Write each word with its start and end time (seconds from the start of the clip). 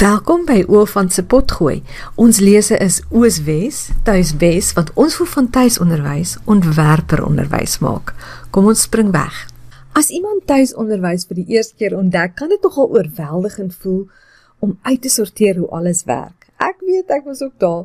Welkom 0.00 0.46
by 0.48 0.62
Oofant 0.72 1.12
se 1.12 1.20
potgooi. 1.28 1.82
Ons 2.16 2.38
lese 2.40 2.78
is 2.80 3.02
Ooswes, 3.12 3.90
Tuiswes 4.06 4.70
wat 4.72 4.88
ons 4.96 5.18
voel 5.18 5.28
van 5.28 5.48
tuisonderwys 5.52 6.30
ontwerper 6.48 7.20
onderwys 7.26 7.74
maak. 7.84 8.14
Kom 8.48 8.70
ons 8.72 8.86
spring 8.86 9.10
weg. 9.12 9.42
As 9.92 10.08
iemand 10.08 10.46
tuisonderwys 10.48 11.26
vir 11.28 11.42
die 11.42 11.58
eerste 11.58 11.76
keer 11.76 11.98
ontdek, 11.98 12.32
kan 12.40 12.48
dit 12.48 12.64
nogal 12.64 12.88
oorweldigend 12.96 13.76
voel 13.82 14.06
om 14.64 14.72
uit 14.88 15.02
te 15.04 15.12
sorteer 15.12 15.60
hoe 15.60 15.68
alles 15.68 16.06
werk. 16.08 16.48
Ek 16.56 16.80
weet 16.80 17.12
ek 17.18 17.28
was 17.28 17.44
ook 17.44 17.60
daar. 17.60 17.84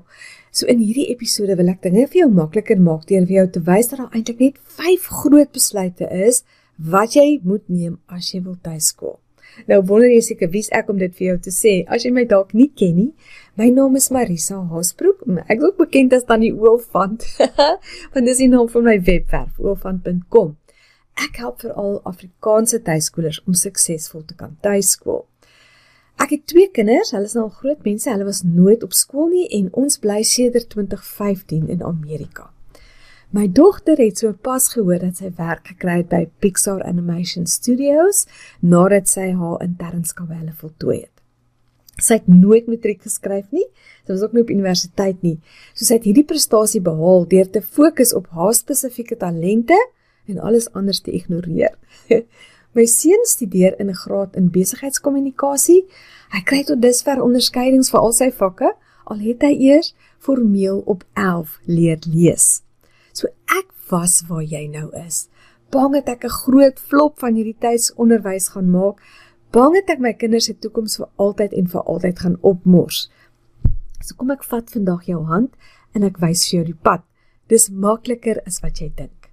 So 0.56 0.72
in 0.72 0.80
hierdie 0.80 1.10
episode 1.12 1.60
wil 1.60 1.74
ek 1.76 1.84
dinge 1.84 2.08
vir 2.08 2.22
jou 2.22 2.30
makliker 2.32 2.80
maak 2.80 3.04
deur 3.12 3.28
vir 3.28 3.42
jou 3.42 3.48
te 3.60 3.66
wys 3.68 3.92
dat 3.92 4.06
daar 4.06 4.16
eintlik 4.16 4.40
net 4.40 4.64
5 4.80 5.12
groot 5.20 5.52
besluite 5.52 6.08
is 6.08 6.46
wat 6.80 7.20
jy 7.20 7.42
moet 7.44 7.68
neem 7.68 8.00
as 8.08 8.32
jy 8.32 8.40
wil 8.48 8.56
tuiskool. 8.64 9.20
Nou 9.70 9.80
wonder 9.88 10.12
jy 10.12 10.22
seker 10.26 10.52
wie's 10.54 10.70
ek 10.76 10.90
om 10.92 11.00
dit 11.02 11.14
vir 11.16 11.28
jou 11.28 11.38
te 11.48 11.54
sê. 11.54 11.76
As 11.88 12.06
jy 12.06 12.12
my 12.16 12.26
dalk 12.30 12.54
nie 12.58 12.70
ken 12.78 12.96
nie, 13.00 13.12
my 13.60 13.70
naam 13.74 13.96
is 14.00 14.12
Marisa 14.14 14.60
Haasbroek. 14.72 15.24
Ek 15.46 15.58
is 15.58 15.68
ook 15.70 15.80
bekend 15.84 16.14
as 16.14 16.28
Tannie 16.28 16.54
Oofant. 16.54 17.28
Want 18.14 18.26
dis 18.28 18.44
die 18.44 18.52
naam 18.52 18.70
van 18.72 18.88
my 18.88 18.98
webwerf, 19.00 19.60
oofant.com. 19.60 20.56
Ek 21.16 21.40
help 21.40 21.64
veral 21.64 22.02
Afrikaanse 22.04 22.82
tuiskolers 22.84 23.40
om 23.48 23.56
suksesvol 23.56 24.26
te 24.28 24.36
kan 24.36 24.58
tuiskool. 24.66 25.24
Ek 26.20 26.32
het 26.32 26.46
twee 26.48 26.68
kinders, 26.72 27.12
hulle 27.16 27.28
is 27.28 27.36
nou 27.36 27.50
al 27.50 27.56
groot 27.60 27.82
mense, 27.88 28.08
hulle 28.08 28.28
was 28.28 28.44
nooit 28.48 28.84
op 28.88 28.96
skool 28.96 29.32
nie 29.34 29.48
en 29.58 29.72
ons 29.76 30.00
bly 30.00 30.22
sedert 30.28 30.70
2015 30.72 31.68
in 31.72 31.84
Amerika. 31.84 32.55
My 33.36 33.50
dogter 33.52 33.98
het 34.00 34.22
so 34.22 34.32
pas 34.32 34.64
gehoor 34.72 35.02
dat 35.02 35.18
sy 35.20 35.28
werk 35.36 35.66
gekry 35.68 35.98
het 35.98 36.08
by 36.08 36.22
Pixar 36.40 36.80
Animation 36.88 37.44
Studios 37.52 38.22
nadat 38.64 39.10
sy 39.12 39.26
haar 39.36 39.64
internskapelle 39.66 40.54
voltooi 40.56 41.02
het. 41.02 41.12
Sy 42.00 42.22
het 42.22 42.30
nooit 42.32 42.70
matriek 42.72 43.02
geskryf 43.04 43.50
nie. 43.52 43.66
Sy 44.06 44.14
was 44.14 44.24
ook 44.24 44.38
nie 44.38 44.46
op 44.46 44.54
universiteit 44.56 45.20
nie. 45.26 45.36
So 45.74 45.84
sy 45.84 45.98
het 45.98 46.08
hierdie 46.08 46.24
prestasie 46.30 46.80
behaal 46.86 47.28
deur 47.34 47.50
te 47.52 47.60
fokus 47.60 48.14
op 48.16 48.30
haar 48.38 48.56
spesifieke 48.56 49.20
talente 49.20 49.80
en 50.32 50.40
alles 50.40 50.70
anders 50.72 51.04
te 51.04 51.12
ignoreer. 51.12 51.76
My 52.76 52.86
seun 52.88 53.28
studeer 53.28 53.76
in 53.84 53.92
'n 53.92 54.00
graad 54.00 54.36
in 54.40 54.48
besigheidskommunikasie. 54.48 55.82
Hy 56.32 56.42
kry 56.46 56.64
tot 56.64 56.80
dusver 56.82 57.20
onderskeidings 57.20 57.92
vir 57.92 58.00
al 58.00 58.14
sy 58.14 58.32
vakke, 58.32 58.72
al 59.04 59.20
het 59.20 59.44
hy 59.44 59.56
eers 59.60 59.96
formeel 60.20 60.84
op 60.86 61.04
11 61.14 61.60
leer 61.66 62.00
lees. 62.08 62.65
So 63.16 63.32
ek 63.48 63.72
was 63.90 64.26
waar 64.28 64.44
jy 64.44 64.66
nou 64.68 64.90
is. 65.00 65.30
Bang 65.72 65.96
het 65.96 66.10
ek 66.12 66.26
'n 66.26 66.38
groot 66.44 66.80
flop 66.80 67.20
van 67.20 67.36
hierdie 67.36 67.60
tuisonderwys 67.60 68.50
gaan 68.54 68.70
maak. 68.72 69.00
Bang 69.52 69.76
het 69.76 69.90
ek 69.90 70.00
my 70.00 70.14
kinders 70.14 70.46
se 70.46 70.54
toekoms 70.54 70.98
vir 70.98 71.08
altyd 71.16 71.54
en 71.54 71.68
vir 71.68 71.82
altyd 71.82 72.20
gaan 72.20 72.38
opmors. 72.42 73.10
So 74.02 74.16
kom 74.16 74.32
ek 74.32 74.44
vat 74.44 74.70
vandag 74.70 75.06
jou 75.06 75.24
hand 75.24 75.56
en 75.94 76.04
ek 76.04 76.20
wys 76.20 76.50
vir 76.50 76.58
jou 76.58 76.66
die 76.66 76.82
pad. 76.84 77.02
Dis 77.48 77.70
makliker 77.70 78.42
as 78.46 78.60
wat 78.62 78.80
jy 78.80 78.92
dink. 78.96 79.32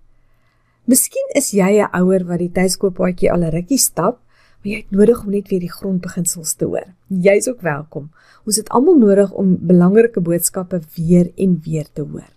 Miskien 0.87 1.29
is 1.35 1.51
jy 1.51 1.83
'n 1.83 1.91
ouer 2.01 2.25
wat 2.25 2.39
die 2.39 2.53
tuiskooppaadjie 2.53 3.33
al 3.33 3.43
'n 3.43 3.51
rukkie 3.51 3.79
stap, 3.79 4.21
maar 4.63 4.73
jy 4.73 4.77
het 4.77 4.91
nodig 4.91 5.25
om 5.25 5.31
net 5.31 5.49
weer 5.49 5.61
die 5.61 5.77
grondbeginsels 5.79 6.55
te 6.55 6.65
hoor. 6.65 6.95
Jy's 7.09 7.49
ook 7.49 7.61
welkom. 7.61 8.11
Ons 8.47 8.57
het 8.57 8.69
almal 8.69 8.99
nodig 8.99 9.33
om 9.33 9.59
belangrike 9.67 10.21
boodskappe 10.21 10.81
weer 10.97 11.33
en 11.37 11.61
weer 11.65 11.87
te 11.93 12.03
hoor. 12.03 12.31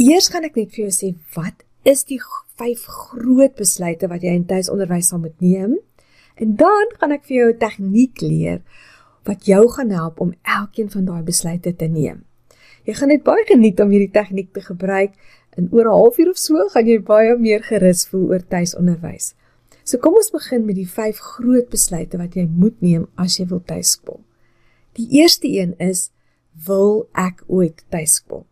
Eers 0.00 0.30
gaan 0.32 0.46
ek 0.48 0.54
net 0.56 0.70
vir 0.72 0.86
jou 0.86 0.92
sê 0.94 1.08
wat 1.36 1.66
is 1.84 2.06
die 2.08 2.20
vyf 2.56 2.84
groot 2.88 3.52
besluite 3.58 4.08
wat 4.08 4.22
jy 4.24 4.30
in 4.38 4.46
tuisonderwys 4.48 5.10
sal 5.12 5.20
moet 5.20 5.34
neem? 5.44 5.74
En 6.40 6.54
dan 6.56 6.94
gaan 6.96 7.12
ek 7.12 7.26
vir 7.28 7.36
jou 7.36 7.48
'n 7.52 7.58
tegniek 7.60 8.20
leer 8.22 8.62
wat 9.28 9.44
jou 9.44 9.68
gaan 9.68 9.90
help 9.90 10.20
om 10.20 10.32
elkeen 10.48 10.88
van 10.90 11.04
daai 11.04 11.22
besluite 11.22 11.76
te 11.76 11.88
neem. 11.88 12.24
Jy 12.86 12.94
gaan 12.94 13.08
net 13.08 13.22
baie 13.22 13.44
geniet 13.44 13.80
om 13.80 13.90
hierdie 13.90 14.10
tegniek 14.10 14.52
te 14.52 14.60
gebruik 14.60 15.12
en 15.56 15.68
oor 15.72 15.84
'n 15.84 15.98
halfuur 16.00 16.30
of 16.30 16.38
so 16.38 16.68
gaan 16.68 16.86
jy 16.86 16.98
baie 16.98 17.36
meer 17.36 17.62
gerus 17.62 18.06
voel 18.06 18.30
oor 18.30 18.46
tuisonderwys. 18.48 19.34
So 19.84 19.98
kom 19.98 20.14
ons 20.14 20.30
begin 20.30 20.64
met 20.64 20.76
die 20.76 20.88
vyf 20.88 21.18
groot 21.18 21.68
besluite 21.68 22.18
wat 22.18 22.34
jy 22.34 22.48
moet 22.48 22.80
neem 22.80 23.06
as 23.16 23.36
jy 23.36 23.46
wil 23.46 23.60
tuiskool. 23.60 24.20
Die 24.94 25.08
eerste 25.20 25.48
een 25.48 25.74
is 25.78 26.10
wil 26.66 27.08
ek 27.12 27.44
ooit 27.46 27.84
tuiskool? 27.90 28.46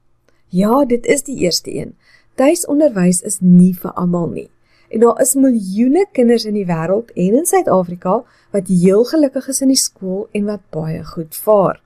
Ja, 0.51 0.85
dit 0.85 1.07
is 1.07 1.23
die 1.23 1.37
eerste 1.47 1.71
een. 1.75 1.95
Tuisonderwys 2.35 3.21
is 3.23 3.39
nie 3.41 3.71
vir 3.75 3.93
almal 3.95 4.27
nie. 4.31 4.49
En 4.91 5.05
daar 5.05 5.21
is 5.23 5.37
miljoene 5.39 6.07
kinders 6.13 6.45
in 6.45 6.57
die 6.59 6.67
wêreld 6.67 7.13
en 7.15 7.37
in 7.39 7.47
Suid-Afrika 7.47 8.17
wat 8.51 8.67
heel 8.67 9.05
gelukkig 9.07 9.47
is 9.53 9.63
in 9.63 9.71
die 9.71 9.79
skool 9.79 10.27
en 10.35 10.49
wat 10.51 10.65
baie 10.75 11.05
goed 11.07 11.37
vaar. 11.39 11.79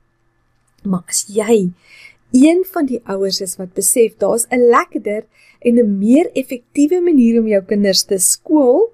Maar 0.81 1.03
as 1.13 1.27
jy 1.29 1.69
een 2.33 2.63
van 2.73 2.89
die 2.89 2.99
ouers 3.05 3.37
is 3.45 3.53
wat 3.61 3.77
besef 3.77 4.17
daar's 4.17 4.47
'n 4.49 4.65
lekkerder 4.73 5.23
en 5.59 5.77
'n 5.77 5.97
meer 5.99 6.31
effektiewe 6.33 7.01
manier 7.01 7.39
om 7.39 7.47
jou 7.47 7.61
kinders 7.63 8.03
te 8.03 8.17
skool, 8.17 8.89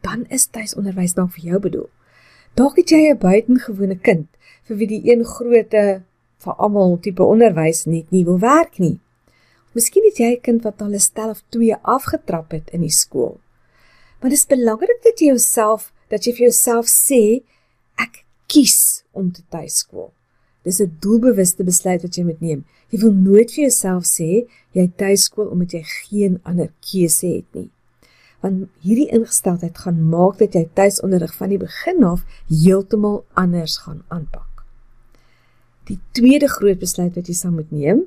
dan 0.00 0.26
is 0.28 0.46
tuisonderwys 0.46 1.14
dalk 1.14 1.32
vir 1.32 1.44
jou 1.44 1.60
bedoel. 1.60 1.88
Dalk 2.54 2.76
het 2.76 2.90
jy 2.90 3.10
'n 3.10 3.18
buitengewone 3.18 3.98
kind 3.98 4.26
vir 4.64 4.76
wie 4.76 4.86
die 4.86 5.02
een 5.10 5.24
grootte 5.24 6.02
vir 6.38 6.54
almal 6.54 6.98
tipe 7.00 7.22
onderwys 7.22 7.84
net 7.84 8.10
nie 8.10 8.24
wil 8.24 8.38
werk 8.38 8.78
nie. 8.78 9.00
Miskien 9.76 10.06
het 10.08 10.16
jy 10.16 10.30
'n 10.34 10.40
kind 10.40 10.62
wat 10.64 10.80
al 10.80 10.94
'n 10.94 10.98
stel 10.98 11.30
of 11.30 11.42
2 11.52 11.76
afgetrap 11.82 12.50
het 12.50 12.70
in 12.70 12.80
die 12.80 12.96
skool. 13.02 13.40
Maar 14.20 14.30
dit 14.30 14.38
is 14.38 14.46
belangrik 14.46 15.02
dat 15.02 15.20
jy 15.20 15.26
jouself 15.26 15.92
dat 16.08 16.24
jy 16.24 16.32
vir 16.32 16.46
jouself 16.48 16.86
sê 16.86 17.42
ek 17.98 18.24
kies 18.46 19.04
om 19.12 19.32
te 19.32 19.42
tuiskool. 19.48 20.12
Dis 20.62 20.80
'n 20.80 20.96
doelbewuste 21.00 21.64
besluit 21.64 22.02
wat 22.02 22.16
jy 22.16 22.24
moet 22.24 22.40
neem. 22.40 22.64
Jy 22.88 22.98
wil 23.00 23.12
nooit 23.12 23.52
vir 23.52 23.62
jouself 23.68 24.04
sê 24.04 24.48
jy 24.72 24.92
tuiskool 24.96 25.46
omdat 25.46 25.72
jy 25.72 25.82
geen 25.82 26.40
ander 26.42 26.72
keuse 26.80 27.26
het 27.26 27.54
nie. 27.54 27.70
Want 28.40 28.68
hierdie 28.80 29.10
ingesteldheid 29.10 29.78
gaan 29.78 30.08
maak 30.08 30.38
dat 30.38 30.54
jy 30.54 30.68
tuisonderrig 30.72 31.34
van 31.34 31.48
die 31.48 31.58
begin 31.58 32.04
af 32.04 32.24
heeltemal 32.48 33.24
anders 33.34 33.76
gaan 33.76 34.02
aanpak. 34.08 34.64
Die 35.84 35.98
tweede 36.12 36.48
groot 36.48 36.78
besluit 36.78 37.14
wat 37.14 37.26
jy 37.26 37.34
sal 37.34 37.50
moet 37.50 37.70
neem, 37.70 38.02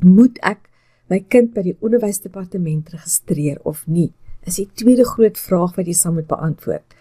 moet 0.00 0.38
ek 0.38 0.68
my 1.08 1.20
kind 1.28 1.54
by 1.54 1.62
die 1.62 1.76
onderwysdepartement 1.80 2.92
registreer 2.94 3.58
of 3.64 3.84
nie? 3.86 4.12
Is 4.46 4.60
die 4.60 4.68
tweede 4.74 5.04
groot 5.04 5.38
vraag 5.38 5.74
wat 5.76 5.86
jy 5.86 5.94
sal 5.94 6.12
moet 6.12 6.28
beantwoord. 6.30 6.96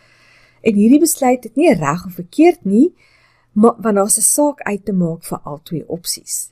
En 0.66 0.73
hierdie 0.73 0.99
besluit 0.99 1.43
het 1.45 1.55
nie 1.55 1.73
reg 1.73 2.05
of 2.05 2.17
verkeerd 2.17 2.66
nie, 2.66 2.93
maar 3.53 3.77
want 3.77 3.95
daar's 3.95 4.17
'n 4.17 4.21
saak 4.21 4.61
uit 4.61 4.85
te 4.85 4.93
maak 4.93 5.23
vir 5.23 5.39
al 5.43 5.59
twee 5.63 5.88
opsies. 5.88 6.51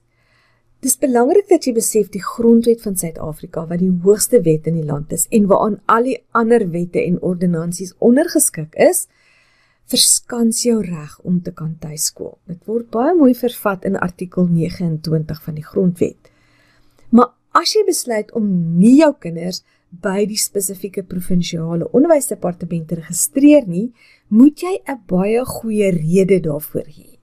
Dis 0.84 0.98
belangrik 0.98 1.48
dat 1.48 1.64
jy 1.64 1.74
besef 1.74 2.10
die 2.12 2.24
grondwet 2.24 2.82
van 2.82 2.96
Suid-Afrika 2.96 3.68
wat 3.68 3.80
die 3.80 3.94
hoogste 4.04 4.42
wet 4.42 4.66
in 4.68 4.76
die 4.76 4.86
land 4.86 5.12
is 5.12 5.28
en 5.30 5.46
waaraan 5.48 5.82
al 5.86 6.04
die 6.04 6.18
ander 6.32 6.66
wette 6.70 7.00
en 7.00 7.22
ordonnansies 7.22 7.94
ondergeskik 8.00 8.76
is, 8.76 9.08
verskans 9.86 10.64
jou 10.64 10.82
reg 10.84 11.20
om 11.24 11.42
te 11.42 11.52
kan 11.52 11.78
tuiskool. 11.80 12.38
Dit 12.48 12.66
word 12.66 12.90
baie 12.92 13.16
mooi 13.16 13.34
vervat 13.36 13.86
in 13.86 13.96
artikel 13.96 14.48
29 14.52 15.42
van 15.44 15.56
die 15.56 15.64
grondwet. 15.64 16.32
Maar 17.10 17.32
As 17.54 17.76
jy 17.76 17.84
besluit 17.86 18.32
om 18.34 18.46
nie 18.80 18.96
jou 18.98 19.12
kinders 19.22 19.60
by 20.02 20.24
die 20.26 20.40
spesifieke 20.42 21.04
provinsiale 21.06 21.86
onderwysdepartement 21.94 22.88
te 22.90 22.98
registreer 22.98 23.68
nie, 23.70 23.92
moet 24.34 24.64
jy 24.66 24.82
'n 24.90 25.04
baie 25.06 25.44
goeie 25.46 25.92
rede 25.94 26.40
daarvoor 26.50 26.88
hê. 26.90 27.20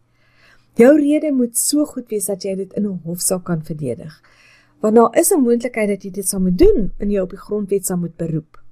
Jou 0.79 0.93
rede 0.97 1.33
moet 1.33 1.59
so 1.59 1.85
goed 1.85 2.07
wees 2.11 2.27
dat 2.27 2.45
jy 2.45 2.55
dit 2.55 2.73
in 2.75 2.87
'n 2.87 3.01
hofsaak 3.05 3.45
kan 3.45 3.63
verdedig. 3.63 4.23
Want 4.81 4.95
daar 4.95 5.19
is 5.19 5.33
'n 5.33 5.43
moontlikheid 5.43 5.89
dat 5.89 6.05
jy 6.05 6.11
dit 6.11 6.29
sal 6.29 6.41
moet 6.41 6.59
doen 6.59 6.93
en 7.01 7.11
jy 7.11 7.21
op 7.21 7.31
die 7.31 7.45
grondwet 7.47 7.87
sal 7.87 7.97
moet 7.97 8.17
beroep. 8.17 8.63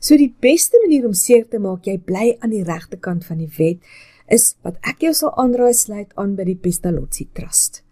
So 0.00 0.16
die 0.16 0.34
beste 0.40 0.78
manier 0.84 1.06
om 1.06 1.14
seker 1.14 1.48
te 1.48 1.58
maak 1.58 1.84
jy 1.86 1.98
bly 1.98 2.36
aan 2.40 2.50
die 2.50 2.64
regte 2.64 2.96
kant 2.96 3.24
van 3.24 3.38
die 3.38 3.52
wet 3.58 3.78
is 4.28 4.56
wat 4.62 4.76
ek 4.82 5.00
jou 5.00 5.14
sal 5.14 5.32
aanraai 5.36 5.74
sluit 5.74 6.12
aan 6.16 6.34
by 6.34 6.44
die 6.44 6.56
Pestalozzi 6.56 7.28
Trust. 7.32 7.82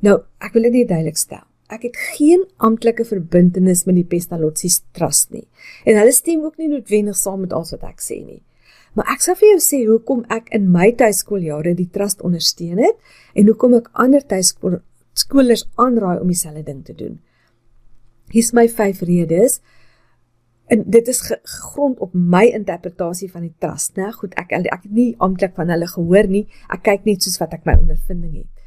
Nou, 0.00 0.22
ek 0.40 0.52
wil 0.52 0.62
dit 0.62 0.72
net 0.72 0.88
duidelik 0.88 1.16
stel 1.16 1.47
ek 1.68 1.84
het 1.88 1.96
geen 2.16 2.44
amptelike 2.56 3.04
verbintenis 3.04 3.84
met 3.88 3.98
die 3.98 4.06
Pestalozzi 4.08 4.70
Trust 4.96 5.32
nie. 5.34 5.46
En 5.84 5.98
hulle 6.00 6.12
stem 6.16 6.44
ook 6.44 6.56
nie 6.56 6.70
noodwendig 6.72 7.16
saam 7.16 7.42
met 7.44 7.52
alles 7.52 7.74
wat 7.76 7.84
ek 7.90 8.04
sê 8.04 8.22
nie. 8.24 8.40
Maar 8.96 9.12
ek 9.14 9.22
sal 9.22 9.36
vir 9.38 9.52
jou 9.52 9.60
sê 9.62 9.78
hoekom 9.86 10.24
ek 10.32 10.48
in 10.56 10.70
my 10.74 10.88
tuiskooljare 10.98 11.74
die 11.78 11.90
trust 11.92 12.24
ondersteun 12.26 12.80
het 12.82 12.96
en 13.36 13.50
hoekom 13.50 13.76
ek 13.78 13.90
ander 14.04 14.24
tuiskolers 14.26 15.66
aanraai 15.76 16.22
om 16.22 16.30
dieselfde 16.32 16.64
ding 16.66 16.80
te 16.86 16.96
doen. 16.96 17.18
Hier's 18.32 18.54
my 18.56 18.66
vyf 18.68 19.04
redes. 19.06 19.60
En 20.68 20.82
dit 20.84 21.06
is 21.08 21.20
gegrond 21.24 22.00
op 22.04 22.12
my 22.12 22.42
interpretasie 22.52 23.30
van 23.32 23.46
die 23.46 23.54
trust, 23.60 23.94
né? 23.96 24.10
Goed, 24.12 24.34
ek 24.36 24.50
ek 24.58 24.82
het 24.82 24.90
nie 24.92 25.14
amptelik 25.16 25.54
van 25.56 25.70
hulle 25.72 25.88
gehoor 25.88 26.28
nie. 26.28 26.44
Ek 26.68 26.82
kyk 26.84 27.06
net 27.08 27.24
soos 27.24 27.38
wat 27.40 27.54
ek 27.56 27.64
my 27.64 27.78
ondervinding 27.78 28.42
het. 28.42 28.57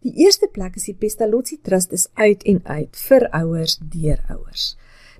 Die 0.00 0.14
eerste 0.24 0.48
plek 0.48 0.78
is 0.78 0.86
die 0.88 0.94
Pestalozzi 0.96 1.58
Trust 1.60 1.90
is 1.92 2.06
uit 2.16 2.44
en 2.48 2.62
uit 2.64 3.00
vir 3.04 3.26
ouers 3.36 3.74
deur 3.92 4.20
ouers. 4.32 4.62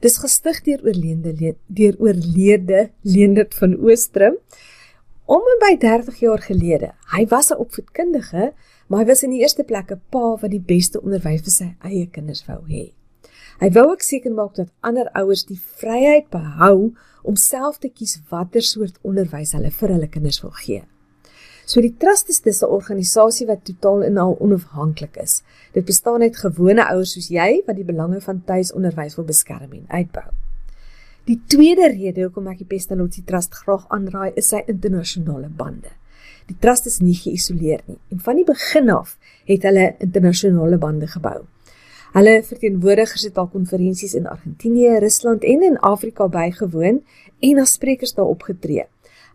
Dis 0.00 0.14
gestig 0.22 0.62
deur 0.64 0.80
oorlede 0.86 1.34
deur 1.68 1.98
oorlede 2.00 2.86
Leendert 3.04 3.52
van 3.58 3.74
Oostrum 3.76 4.38
om 5.28 5.50
en 5.52 5.60
by 5.60 5.74
30 5.82 6.22
jaar 6.24 6.40
gelede. 6.46 6.94
Hy 7.12 7.26
was 7.28 7.50
'n 7.50 7.60
opvoedkundige, 7.60 8.54
maar 8.88 9.00
hy 9.00 9.06
was 9.06 9.22
in 9.22 9.30
die 9.36 9.42
eerste 9.44 9.64
plek 9.64 9.92
'n 9.92 10.00
pa 10.10 10.36
wat 10.40 10.50
die 10.50 10.64
beste 10.72 11.02
onderwys 11.02 11.42
vir 11.42 11.52
sy 11.52 11.76
eie 11.84 12.06
kinders 12.06 12.46
wou 12.48 12.64
hê. 12.64 12.94
Hy 13.60 13.70
wou 13.70 13.90
ook 13.90 14.02
seker 14.02 14.32
maak 14.32 14.54
dat 14.54 14.72
ander 14.80 15.10
ouers 15.12 15.44
die 15.44 15.60
vryheid 15.60 16.30
behou 16.30 16.94
om 17.22 17.36
self 17.36 17.78
te 17.78 17.88
kies 17.88 18.18
watter 18.30 18.62
soort 18.62 18.98
onderwys 19.02 19.52
hulle 19.52 19.70
vir 19.70 19.88
hulle 19.88 20.08
kinders 20.08 20.40
wil 20.42 20.50
gee. 20.50 20.84
So 21.70 21.78
die 21.80 21.94
Trust 22.02 22.28
is 22.28 22.40
'n 22.62 22.66
organisasie 22.66 23.46
wat 23.46 23.64
totaal 23.64 24.02
en 24.02 24.16
al 24.16 24.36
onafhanklik 24.40 25.16
is. 25.16 25.42
Dit 25.72 25.84
bestaan 25.84 26.22
uit 26.22 26.36
gewone 26.36 26.84
ouers 26.92 27.12
soos 27.12 27.28
jy 27.28 27.62
wat 27.66 27.76
die 27.76 27.84
belange 27.84 28.20
van 28.20 28.42
tuisonderwys 28.44 29.14
wil 29.14 29.24
beskerm 29.24 29.72
en 29.72 29.84
uitbou. 29.88 30.24
Die 31.24 31.40
tweede 31.46 31.86
rede 31.92 32.22
hoekom 32.22 32.48
ek 32.48 32.58
die 32.58 32.66
Pestalozzi 32.66 33.22
Trust 33.22 33.54
graag 33.54 33.86
aanraai, 33.88 34.32
is 34.34 34.48
sy 34.48 34.64
internasionale 34.66 35.48
bande. 35.48 35.94
Die 36.46 36.56
trust 36.58 36.86
is 36.86 36.98
nie 36.98 37.14
geïsoleer 37.14 37.82
nie 37.86 37.98
en 38.10 38.18
van 38.18 38.36
die 38.36 38.44
begin 38.44 38.90
af 38.90 39.16
het 39.44 39.62
hulle 39.62 39.94
internasionale 39.98 40.78
bande 40.78 41.06
gebou. 41.06 41.46
Hulle 42.12 42.42
verteenwoordigers 42.42 43.22
het 43.22 43.38
al 43.38 43.46
konferensies 43.46 44.14
in 44.14 44.26
Argentinië, 44.26 44.98
Rusland 44.98 45.44
en 45.44 45.62
in 45.62 45.78
Afrika 45.78 46.28
bygewoon 46.28 47.04
en 47.38 47.58
as 47.58 47.72
sprekers 47.72 48.14
daar 48.14 48.26
opgetree. 48.26 48.86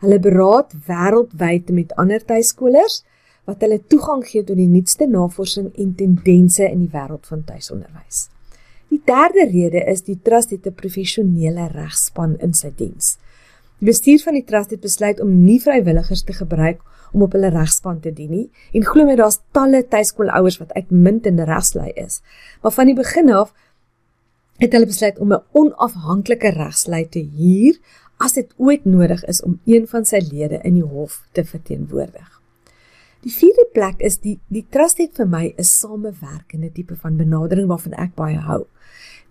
Hulle 0.06 0.22
beraad 0.22 0.74
wêreldwyd 0.86 1.72
met 1.74 1.94
ander 1.98 2.22
tuiskolers 2.22 3.02
wat 3.50 3.62
hulle 3.66 3.80
toegang 3.90 4.22
gee 4.26 4.44
tot 4.46 4.58
die 4.60 4.70
nuutste 4.70 5.08
navorsing 5.10 5.72
en 5.82 5.96
tendense 5.98 6.66
in 6.68 6.84
die 6.84 6.92
wêreld 6.94 7.26
van 7.30 7.42
tuisonderwys. 7.48 8.28
Die 8.94 9.02
derde 9.02 9.48
rede 9.50 9.82
is 9.90 10.06
die 10.06 10.20
trust 10.22 10.54
het 10.54 10.68
'n 10.68 10.78
professionele 10.78 11.68
regspan 11.74 12.38
in 12.40 12.54
sy 12.54 12.70
diens. 12.76 13.18
Die 13.80 13.88
bestuur 13.90 14.22
van 14.24 14.34
die 14.34 14.46
trust 14.46 14.70
het 14.70 14.82
besluit 14.82 15.20
om 15.20 15.44
nie 15.46 15.60
vrywilligers 15.62 16.24
te 16.24 16.34
gebruik 16.34 16.82
om 17.12 17.22
op 17.22 17.32
hulle 17.32 17.50
regspan 17.50 18.00
te 18.00 18.14
dien 18.14 18.32
nie 18.32 18.50
en 18.74 18.86
glo 18.86 19.06
my 19.06 19.16
daar's 19.16 19.40
talle 19.52 19.88
tuiskoolouers 19.88 20.58
wat 20.58 20.74
uitmuntende 20.74 21.44
regslei 21.44 21.92
is. 21.96 22.22
Maar 22.62 22.72
van 22.72 22.86
die 22.86 22.96
begin 22.96 23.30
af 23.30 23.54
het 24.58 24.72
hulle 24.72 24.86
besluit 24.86 25.20
om 25.20 25.34
'n 25.34 25.44
onafhanklike 25.52 26.50
regslei 26.50 27.10
te 27.10 27.20
huur 27.20 27.80
as 28.18 28.34
dit 28.34 28.54
ooit 28.58 28.86
nodig 28.86 29.24
is 29.26 29.42
om 29.44 29.60
een 29.66 29.88
van 29.88 30.06
sy 30.06 30.22
lede 30.32 30.60
in 30.64 30.80
die 30.80 30.88
hof 30.88 31.24
te 31.32 31.44
verteenwoordig. 31.46 32.42
Die 33.26 33.34
vierde 33.34 33.66
plek 33.74 34.04
is 34.06 34.20
die 34.22 34.36
die 34.54 34.66
trust 34.70 35.00
het 35.02 35.16
vir 35.18 35.26
my 35.26 35.54
'n 35.58 35.64
samewerkende 35.64 36.72
tipe 36.72 36.96
van 36.96 37.18
benadering 37.18 37.68
waarvan 37.68 37.94
ek 37.94 38.16
baie 38.16 38.38
hou. 38.38 38.66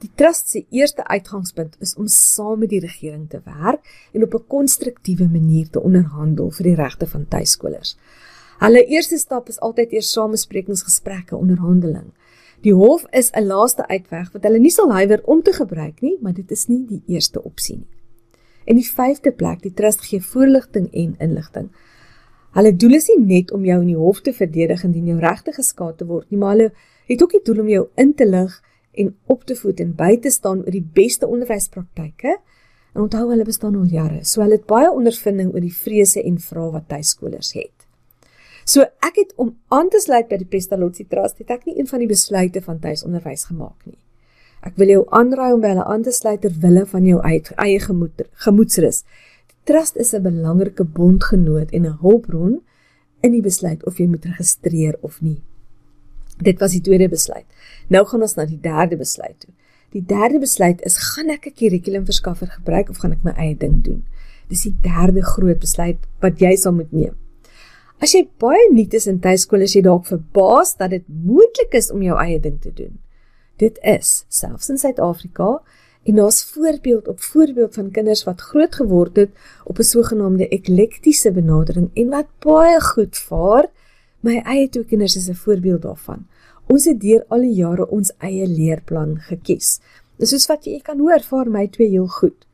Die 0.03 0.11
trust 0.15 0.49
se 0.49 0.65
eerste 0.71 1.07
uitgangspunt 1.07 1.77
is 1.81 1.95
om 1.95 2.09
saam 2.09 2.59
met 2.59 2.71
die 2.71 2.81
regering 2.81 3.29
te 3.31 3.41
werk 3.45 3.81
en 4.13 4.23
op 4.23 4.35
'n 4.35 4.47
konstruktiewe 4.49 5.29
manier 5.29 5.71
te 5.71 5.81
onderhandel 5.81 6.51
vir 6.51 6.65
die 6.65 6.75
regte 6.75 7.07
van 7.07 7.29
tuiskolers. 7.29 7.97
Hulle 8.59 8.85
eerste 8.85 9.19
stap 9.19 9.49
is 9.49 9.61
altyd 9.61 9.93
eers 9.93 10.13
samesprekingsgesprekke 10.13 11.37
onderhandeling. 11.37 12.13
Die 12.61 12.75
hof 12.75 13.07
is 13.11 13.31
'n 13.31 13.47
laaste 13.47 13.87
uitweg 13.87 14.33
wat 14.33 14.43
hulle 14.43 14.59
nie 14.59 14.71
sal 14.71 14.93
huiwer 14.93 15.21
om 15.25 15.43
te 15.43 15.53
gebruik 15.53 16.01
nie, 16.01 16.19
maar 16.21 16.33
dit 16.33 16.51
is 16.51 16.67
nie 16.67 16.87
die 16.87 17.03
eerste 17.07 17.43
opsie 17.43 17.77
nie. 17.77 17.94
En 18.65 18.79
die 18.81 18.87
vyfde 18.87 19.33
plek, 19.33 19.63
die 19.63 19.75
trust 19.77 20.05
gee 20.09 20.23
voorligting 20.23 20.89
en 20.93 21.15
inligting. 21.19 21.71
Hulle 22.55 22.71
doel 22.79 22.99
is 23.01 23.09
nie 23.11 23.21
net 23.27 23.53
om 23.53 23.65
jou 23.67 23.81
in 23.81 23.91
die 23.91 23.99
hof 23.99 24.21
te 24.23 24.33
verdedig 24.33 24.85
indien 24.87 25.11
jou 25.11 25.19
regte 25.23 25.53
geskaad 25.57 25.99
te 25.99 26.07
word 26.07 26.29
nie, 26.31 26.39
maar 26.39 26.55
hulle 26.55 26.71
het 27.11 27.23
ook 27.23 27.35
die 27.35 27.43
doel 27.45 27.65
om 27.65 27.71
jou 27.73 27.87
in 28.01 28.13
te 28.15 28.27
lig 28.29 28.55
en 28.95 29.11
op 29.27 29.43
te 29.45 29.57
voed 29.59 29.81
en 29.83 29.91
by 29.99 30.13
te 30.23 30.31
staan 30.31 30.63
oor 30.63 30.75
die 30.75 30.85
beste 30.95 31.27
onderwyspraktyke. 31.27 32.37
En 32.95 33.09
onthou 33.09 33.25
hulle 33.33 33.45
bestaan 33.45 33.75
al 33.75 33.91
jare, 33.91 34.21
so 34.23 34.45
hulle 34.45 34.61
het 34.61 34.69
baie 34.71 34.93
ondervinding 34.93 35.51
oor 35.51 35.65
die 35.65 35.75
vrese 35.75 36.23
en 36.23 36.39
vrae 36.39 36.71
wat 36.77 36.87
tuiskolers 36.93 37.51
het. 37.59 37.73
So 38.65 38.87
ek 39.05 39.19
het 39.19 39.35
om 39.37 39.51
aan 39.75 39.91
te 39.91 39.99
sluit 40.01 40.31
by 40.31 40.39
die 40.41 40.49
Pestalozzi 40.49 41.09
Trust, 41.11 41.43
het 41.43 41.51
ek 41.53 41.67
nie 41.67 41.75
een 41.81 41.91
van 41.91 42.01
die 42.01 42.09
besluite 42.09 42.63
van 42.65 42.79
tuisonderwys 42.81 43.49
gemaak 43.51 43.83
nie. 43.85 43.99
Ek 44.65 44.79
wil 44.81 44.89
jou 44.89 45.03
aanraai 45.13 45.53
om 45.53 45.61
by 45.61 45.75
hulle 45.75 45.85
aan 45.93 46.05
te 46.07 46.13
sluit 46.17 46.41
ter 46.41 46.55
wille 46.63 46.87
van 46.89 47.05
jou 47.05 47.19
eie 47.21 47.81
gemoed, 47.85 48.23
gemoedsrus. 48.47 49.03
Die 49.51 49.59
trust 49.69 49.97
is 49.97 50.15
'n 50.15 50.23
belangrike 50.23 50.85
bondgenoot 50.85 51.71
en 51.71 51.85
'n 51.87 51.99
hulpbron 52.01 52.63
in 53.21 53.33
die 53.33 53.43
besluit 53.43 53.85
of 53.85 53.99
jy 53.99 54.07
moet 54.07 54.25
registreer 54.25 54.97
of 55.01 55.21
nie. 55.21 55.43
Dit 56.43 56.61
was 56.61 56.73
die 56.73 56.81
tweede 56.81 57.09
besluit. 57.09 57.45
Nou 57.89 58.05
gaan 58.07 58.23
ons 58.23 58.35
na 58.35 58.47
die 58.47 58.61
derde 58.61 58.97
besluit 58.97 59.37
toe. 59.41 59.53
Die 59.93 60.05
derde 60.07 60.39
besluit 60.39 60.81
is 60.83 60.97
gaan 60.97 61.31
ek 61.31 61.47
'n 61.47 61.55
kurrikulumverskaffer 61.55 62.47
gebruik 62.47 62.89
of 62.89 62.97
gaan 62.97 63.13
ek 63.13 63.25
my 63.25 63.35
eie 63.37 63.57
ding 63.57 63.83
doen? 63.83 64.05
Dis 64.49 64.63
die 64.63 64.77
derde 64.83 65.23
groot 65.23 65.59
besluit 65.59 65.99
wat 66.21 66.41
jy 66.41 66.57
sal 66.57 66.73
moet 66.73 66.93
neem. 66.93 67.15
As 68.01 68.13
jy 68.13 68.29
baie 68.39 68.73
nuut 68.73 68.95
is 68.95 69.07
in 69.07 69.21
tuiskool, 69.21 69.61
is 69.61 69.75
jy 69.75 69.83
dalk 69.83 70.07
verbaas 70.07 70.77
dat 70.77 70.91
dit 70.91 71.05
moontlik 71.09 71.73
is 71.73 71.91
om 71.91 72.03
jou 72.03 72.19
eie 72.19 72.41
ding 72.41 72.61
te 72.61 72.73
doen. 72.75 72.99
Dit 73.57 73.79
is 73.83 74.25
selfs 74.29 74.69
in 74.69 74.79
Suid-Afrika 74.79 75.61
en 76.03 76.15
daar's 76.15 76.45
voorbeeld 76.45 77.09
op 77.09 77.21
voorbeeld 77.21 77.75
van 77.75 77.91
kinders 77.91 78.25
wat 78.25 78.41
groot 78.41 78.75
geword 78.75 79.17
het 79.17 79.31
op 79.65 79.79
'n 79.79 79.83
sogenaamde 79.83 80.49
eklektiese 80.49 81.33
benadering 81.33 81.91
en 81.95 82.09
wat 82.09 82.27
baie 82.39 82.81
goed 82.81 83.17
vaar. 83.19 83.71
My 84.21 84.43
eie 84.45 84.69
twee 84.69 84.85
kinders 84.85 85.17
is 85.17 85.29
'n 85.29 85.35
voorbeeld 85.35 85.83
daarvan. 85.83 86.27
Ons 86.67 86.85
het 86.85 87.01
deur 87.01 87.25
al 87.29 87.41
die 87.41 87.55
jare 87.55 87.89
ons 87.89 88.13
eie 88.19 88.47
leerplan 88.47 89.19
gekies. 89.19 89.81
Dis 90.17 90.31
soos 90.31 90.47
wat 90.47 90.65
jy 90.65 90.81
kan 90.81 90.99
hoor, 90.99 91.21
vaar 91.21 91.51
my 91.51 91.69
twee 91.69 91.89
heel 91.89 92.07
goed. 92.07 92.47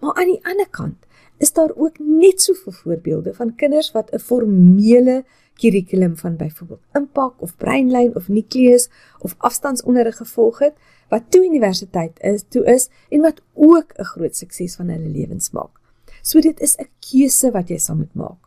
Maar 0.00 0.14
aan 0.14 0.26
die 0.26 0.44
ander 0.46 0.68
kant 0.70 0.96
is 1.38 1.52
daar 1.52 1.70
ook 1.74 1.98
net 1.98 2.42
soveel 2.42 2.72
voorbeelde 2.72 3.34
van 3.34 3.54
kinders 3.54 3.92
wat 3.92 4.10
'n 4.12 4.18
formele 4.18 5.24
kurrikulum 5.58 6.16
van 6.16 6.36
byvoorbeeld 6.36 6.98
impak 6.98 7.42
of 7.42 7.56
breinlyn 7.56 8.14
of 8.16 8.28
nukleus 8.28 8.88
of 9.18 9.34
afstandsonderrig 9.38 10.16
gevolg 10.16 10.58
het 10.58 10.74
wat 11.08 11.30
toe 11.32 11.44
universiteit 11.44 12.20
is, 12.20 12.44
toe 12.48 12.64
is 12.68 12.88
en 13.08 13.24
wat 13.24 13.42
ook 13.54 13.92
'n 13.96 14.04
groot 14.04 14.36
sukses 14.36 14.76
van 14.76 14.88
hulle 14.88 15.08
lewens 15.08 15.50
maak. 15.50 15.80
So 16.22 16.40
dit 16.40 16.60
is 16.60 16.76
'n 16.76 16.88
keuse 17.00 17.50
wat 17.50 17.68
jy 17.68 17.78
sal 17.78 17.96
moet 17.96 18.14
maak. 18.14 18.42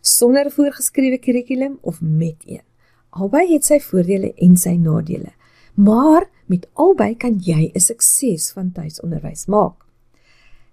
Sonder 0.00 0.50
voorgeskrewe 0.50 1.18
kurrikulum 1.18 1.78
of 1.80 2.00
met 2.00 2.42
een. 2.46 2.62
Albei 3.10 3.52
het 3.52 3.64
sy 3.64 3.80
voordele 3.80 4.34
en 4.34 4.56
sy 4.56 4.76
nadele. 4.76 5.32
Maar 5.74 6.30
met 6.46 6.68
albei 6.72 7.16
kan 7.16 7.38
jy 7.38 7.70
'n 7.74 7.80
sukses 7.80 8.52
van 8.52 8.72
tuisonderwys 8.72 9.46
maak. 9.46 9.84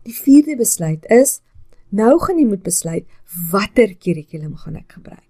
Die 0.04 0.16
vierde 0.16 0.56
besluit 0.56 1.06
is 1.06 1.42
nou 1.90 2.20
gaan 2.20 2.38
jy 2.38 2.46
moet 2.46 2.64
besluit 2.64 3.06
watter 3.52 3.96
kurrikulum 3.96 4.56
gaan 4.56 4.76
ek 4.76 4.92
gebruik 4.92 5.28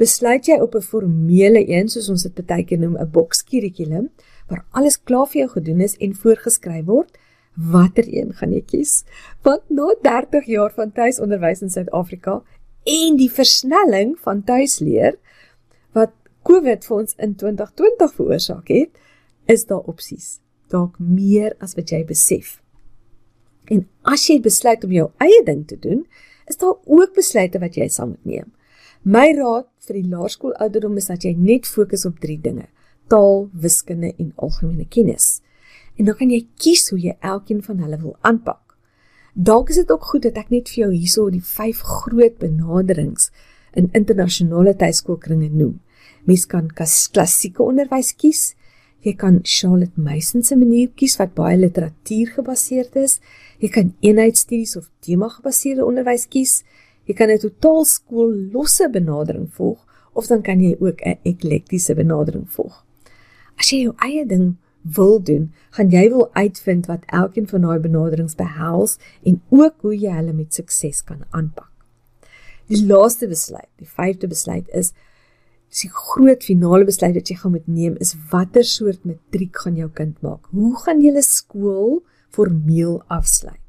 besluit 0.00 0.48
jy 0.48 0.56
op 0.64 0.74
'n 0.74 0.88
formele 0.92 1.62
een 1.68 1.88
soos 1.88 2.08
ons 2.08 2.22
dit 2.22 2.46
baie 2.46 2.64
keer 2.64 2.78
noem 2.78 2.96
'n 2.96 3.10
boks 3.12 3.42
kurrikulum 3.44 4.08
waar 4.48 4.64
alles 4.70 4.96
klaar 4.96 5.26
vir 5.26 5.40
jou 5.40 5.50
gedoen 5.50 5.80
is 5.80 5.96
en 5.96 6.14
voorgeskryf 6.14 6.84
word 6.84 7.18
watter 7.56 8.06
een 8.08 8.32
gaan 8.32 8.52
jy 8.52 8.62
kies? 8.62 9.04
Want 9.42 9.62
na 9.68 9.94
30 10.02 10.46
jaar 10.46 10.72
van 10.72 10.92
tuisonderwys 10.92 11.62
in 11.62 11.70
Suid-Afrika 11.70 12.42
en 12.84 13.16
die 13.16 13.30
versnelling 13.30 14.16
van 14.18 14.42
tuisleer 14.42 15.18
wat 15.92 16.12
COVID 16.42 16.84
vir 16.84 16.96
ons 16.96 17.14
in 17.18 17.34
2020 17.34 18.14
veroorsaak 18.14 18.68
het 18.68 18.90
is 19.46 19.66
daar 19.66 19.84
opsies 19.90 20.40
dalk 20.68 20.98
meer 20.98 21.54
as 21.58 21.74
wat 21.74 21.90
jy 21.90 22.04
besef. 22.04 22.60
En 23.68 23.88
as 24.02 24.26
jy 24.26 24.40
besluit 24.40 24.84
om 24.84 24.92
jou 24.92 25.10
eie 25.18 25.42
ding 25.44 25.66
te 25.66 25.78
doen 25.78 26.06
is 26.46 26.56
daar 26.56 26.78
ook 26.84 27.14
besluite 27.14 27.58
wat 27.58 27.76
jy 27.76 27.88
sal 27.88 28.06
moet 28.06 28.24
neem 28.24 28.52
My 29.02 29.30
raad 29.32 29.64
vir 29.86 29.96
die 29.96 30.08
laerskoolouderdom 30.12 30.98
is 31.00 31.06
dat 31.08 31.24
jy 31.24 31.32
net 31.32 31.64
fokus 31.64 32.04
op 32.04 32.18
drie 32.20 32.36
dinge: 32.38 32.66
taal, 33.08 33.48
wiskunde 33.52 34.12
en 34.18 34.34
algemene 34.36 34.84
kennis. 34.84 35.40
En 35.96 36.04
dan 36.04 36.16
kan 36.18 36.30
jy 36.30 36.42
kies 36.60 36.90
hoe 36.92 36.98
jy 37.00 37.14
elkeen 37.20 37.62
van 37.64 37.80
hulle 37.80 37.96
wil 38.00 38.16
aanpak. 38.20 38.76
Dalk 39.34 39.70
is 39.70 39.78
dit 39.80 39.90
ook 39.90 40.04
goed 40.04 40.26
dat 40.26 40.36
ek 40.36 40.50
net 40.52 40.68
vir 40.68 40.82
jou 40.84 40.90
hierso 40.92 41.30
die 41.32 41.40
vyf 41.40 41.80
groot 41.80 42.36
benaderings 42.42 43.30
in 43.72 43.88
internasionale 43.96 44.74
tuiskoolkringe 44.76 45.48
noem. 45.48 45.78
Mens 46.28 46.44
kan 46.46 46.68
klassieke 46.68 47.62
onderwys 47.62 48.12
kies. 48.12 48.54
Jy 49.00 49.14
kan 49.16 49.40
Charlotte 49.44 49.96
Mason 49.96 50.42
se 50.44 50.58
manier 50.60 50.90
kies 50.92 51.16
wat 51.16 51.32
baie 51.38 51.56
literatuur 51.56 52.34
gebaseerd 52.36 53.00
is. 53.00 53.16
Jy 53.64 53.72
kan 53.72 53.94
eenheidsstudies 54.04 54.76
of 54.76 54.90
tema 55.00 55.30
gebaseerde 55.32 55.86
onderwys 55.88 56.26
kies. 56.28 56.60
Jy 57.04 57.14
kan 57.14 57.30
'n 57.30 57.38
totaal 57.38 57.84
skool 57.84 58.34
losse 58.52 58.88
benadering 58.90 59.48
volg 59.52 59.86
of 60.12 60.26
dan 60.26 60.42
kan 60.42 60.60
jy 60.60 60.76
ook 60.80 61.00
'n 61.00 61.18
eklektiese 61.22 61.94
benadering 61.94 62.48
volg. 62.50 62.84
As 63.58 63.70
jy 63.70 63.82
jou 63.82 63.94
eie 63.98 64.26
ding 64.26 64.56
wil 64.82 65.20
doen, 65.22 65.52
gaan 65.70 65.90
jy 65.90 66.08
wil 66.08 66.30
uitvind 66.32 66.86
wat 66.86 67.04
elkeen 67.06 67.48
van 67.48 67.60
daai 67.60 67.78
benaderings 67.78 68.34
behels 68.34 68.98
en 69.22 69.40
ook 69.48 69.74
hoe 69.80 69.96
jy 69.98 70.12
hulle 70.16 70.32
met 70.32 70.54
sukses 70.54 71.02
kan 71.04 71.24
aanpak. 71.30 71.68
Die 72.66 72.86
laaste 72.86 73.28
besluit, 73.28 73.68
die 73.76 73.88
vyfde 73.88 74.28
besluit 74.30 74.68
is 74.68 74.92
die 75.82 75.90
groot 75.94 76.42
finale 76.42 76.84
besluit 76.84 77.14
wat 77.14 77.30
jy 77.30 77.36
gaan 77.38 77.54
moet 77.54 77.68
neem 77.70 77.96
is 78.02 78.16
watter 78.32 78.64
soort 78.66 79.04
matriek 79.06 79.56
gaan 79.56 79.76
jou 79.78 79.88
kind 79.94 80.16
maak? 80.22 80.46
Hoe 80.50 80.74
gaan 80.82 81.02
julle 81.02 81.22
skool 81.22 82.00
formeel 82.34 83.02
afsluit? 83.06 83.59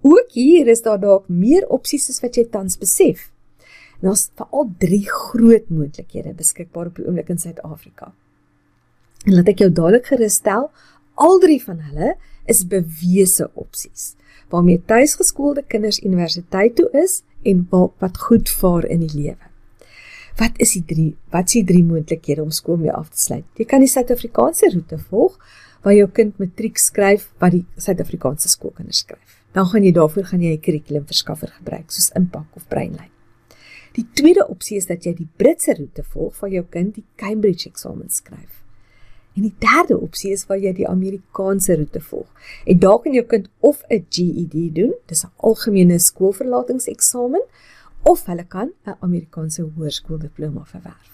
Ook 0.00 0.32
hier 0.32 0.68
is 0.68 0.82
daar 0.82 1.00
dalk 1.00 1.28
meer 1.28 1.66
opsies 1.68 2.08
as 2.08 2.20
wat 2.24 2.36
jy 2.36 2.46
tans 2.48 2.78
besef. 2.80 3.28
Daar's 4.00 4.30
veral 4.38 4.70
drie 4.80 5.04
groot 5.04 5.68
moontlikhede 5.68 6.32
beskikbaar 6.38 6.88
op 6.88 6.96
die 6.96 7.04
oomblik 7.06 7.28
in 7.28 7.38
Suid-Afrika. 7.38 8.14
En 9.26 9.36
laat 9.36 9.50
ek 9.52 9.60
jou 9.60 9.68
dadelik 9.68 10.08
gerus 10.08 10.38
stel, 10.40 10.70
al 11.20 11.36
drie 11.42 11.60
van 11.60 11.82
hulle 11.90 12.14
is 12.48 12.64
bewese 12.64 13.50
opsies 13.54 14.14
waarmee 14.50 14.80
tuisgeskoolde 14.82 15.62
kinders 15.70 16.00
universiteit 16.02 16.74
toe 16.74 16.88
is 16.98 17.20
en 17.46 17.60
wat 17.70 18.18
goed 18.18 18.50
vaar 18.50 18.84
in 18.84 19.04
die 19.04 19.12
lewe. 19.14 19.50
Wat 20.40 20.56
is 20.56 20.72
die 20.72 20.84
drie? 20.86 21.10
Wat 21.30 21.46
is 21.46 21.60
die 21.60 21.64
drie 21.68 21.84
moontlikhede 21.84 22.42
om 22.42 22.50
skool 22.50 22.80
mee 22.80 22.92
af 22.92 23.12
te 23.12 23.20
sluit? 23.20 23.44
Jy 23.60 23.66
kan 23.68 23.84
die 23.84 23.90
Suid-Afrikaanse 23.90 24.72
roete 24.72 24.98
volg 25.10 25.36
waar 25.84 25.94
jou 25.94 26.08
kind 26.16 26.38
matriek 26.40 26.80
skryf 26.80 27.28
wat 27.38 27.54
die 27.54 27.64
Suid-Afrikaanse 27.76 28.48
skoolkinders 28.48 29.04
skryf. 29.04 29.39
Dan 29.52 29.66
gaan 29.66 29.84
jy 29.84 29.92
daarvoor 29.92 30.24
gaan 30.24 30.42
jy 30.42 30.52
'n 30.54 30.60
kurrikulumverskaffer 30.60 31.48
gebruik 31.48 31.90
soos 31.90 32.10
Impak 32.14 32.56
of 32.56 32.68
Breinlyn. 32.68 33.10
Die 33.92 34.06
tweede 34.14 34.48
opsie 34.48 34.76
is 34.76 34.86
dat 34.86 35.04
jy 35.04 35.14
die 35.14 35.28
Britse 35.36 35.74
roete 35.74 36.02
volg 36.02 36.40
waar 36.40 36.50
jou 36.50 36.64
kind 36.70 36.94
die 36.94 37.04
Cambridge 37.16 37.68
eksamen 37.68 38.10
skryf. 38.10 38.62
En 39.34 39.42
die 39.42 39.54
derde 39.58 39.98
opsie 39.98 40.32
is 40.34 40.46
waar 40.46 40.58
jy 40.58 40.72
die 40.72 40.88
Amerikaanse 40.88 41.76
roete 41.76 42.00
volg. 42.00 42.28
En 42.66 42.78
daar 42.78 42.98
kan 43.02 43.12
jou 43.12 43.24
kind 43.26 43.48
of 43.58 43.82
'n 43.88 44.06
GED 44.08 44.74
doen, 44.74 44.94
dis 45.06 45.24
'n 45.24 45.32
algemene 45.36 45.98
skoolverlatingseksamen, 45.98 47.42
of 48.02 48.26
hulle 48.26 48.44
kan 48.44 48.72
'n 48.86 48.96
Amerikaanse 49.00 49.62
hoërskooldiploma 49.62 50.64
verwerf. 50.64 51.10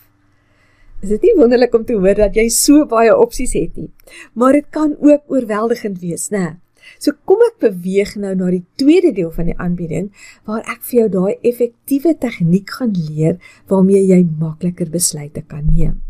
Is 1.01 1.09
dit 1.09 1.23
nie 1.23 1.35
wonderlik 1.37 1.75
om 1.75 1.85
te 1.85 1.93
hoor 1.93 2.15
dat 2.15 2.35
jy 2.35 2.49
so 2.49 2.87
baie 2.87 3.17
opsies 3.17 3.53
het 3.53 3.77
nie? 3.77 3.91
Maar 4.33 4.53
dit 4.53 4.67
kan 4.71 4.97
ook 5.01 5.23
oorweldigend 5.27 6.01
wees, 6.01 6.29
né? 6.29 6.57
So 6.99 7.13
kom 7.25 7.43
ek 7.47 7.59
beweeg 7.61 8.17
nou 8.17 8.35
na 8.35 8.51
die 8.51 8.65
tweede 8.81 9.13
deel 9.13 9.31
van 9.31 9.51
die 9.51 9.59
aanbieding 9.59 10.11
waar 10.45 10.65
ek 10.67 10.83
vir 10.83 11.01
jou 11.01 11.09
daai 11.09 11.39
effektiewe 11.43 12.17
tegniek 12.19 12.71
gaan 12.79 12.93
leer 12.97 13.39
waarmee 13.69 14.03
jy 14.07 14.23
makliker 14.41 14.91
besluite 14.91 15.43
kan 15.43 15.67
neem. 15.73 16.03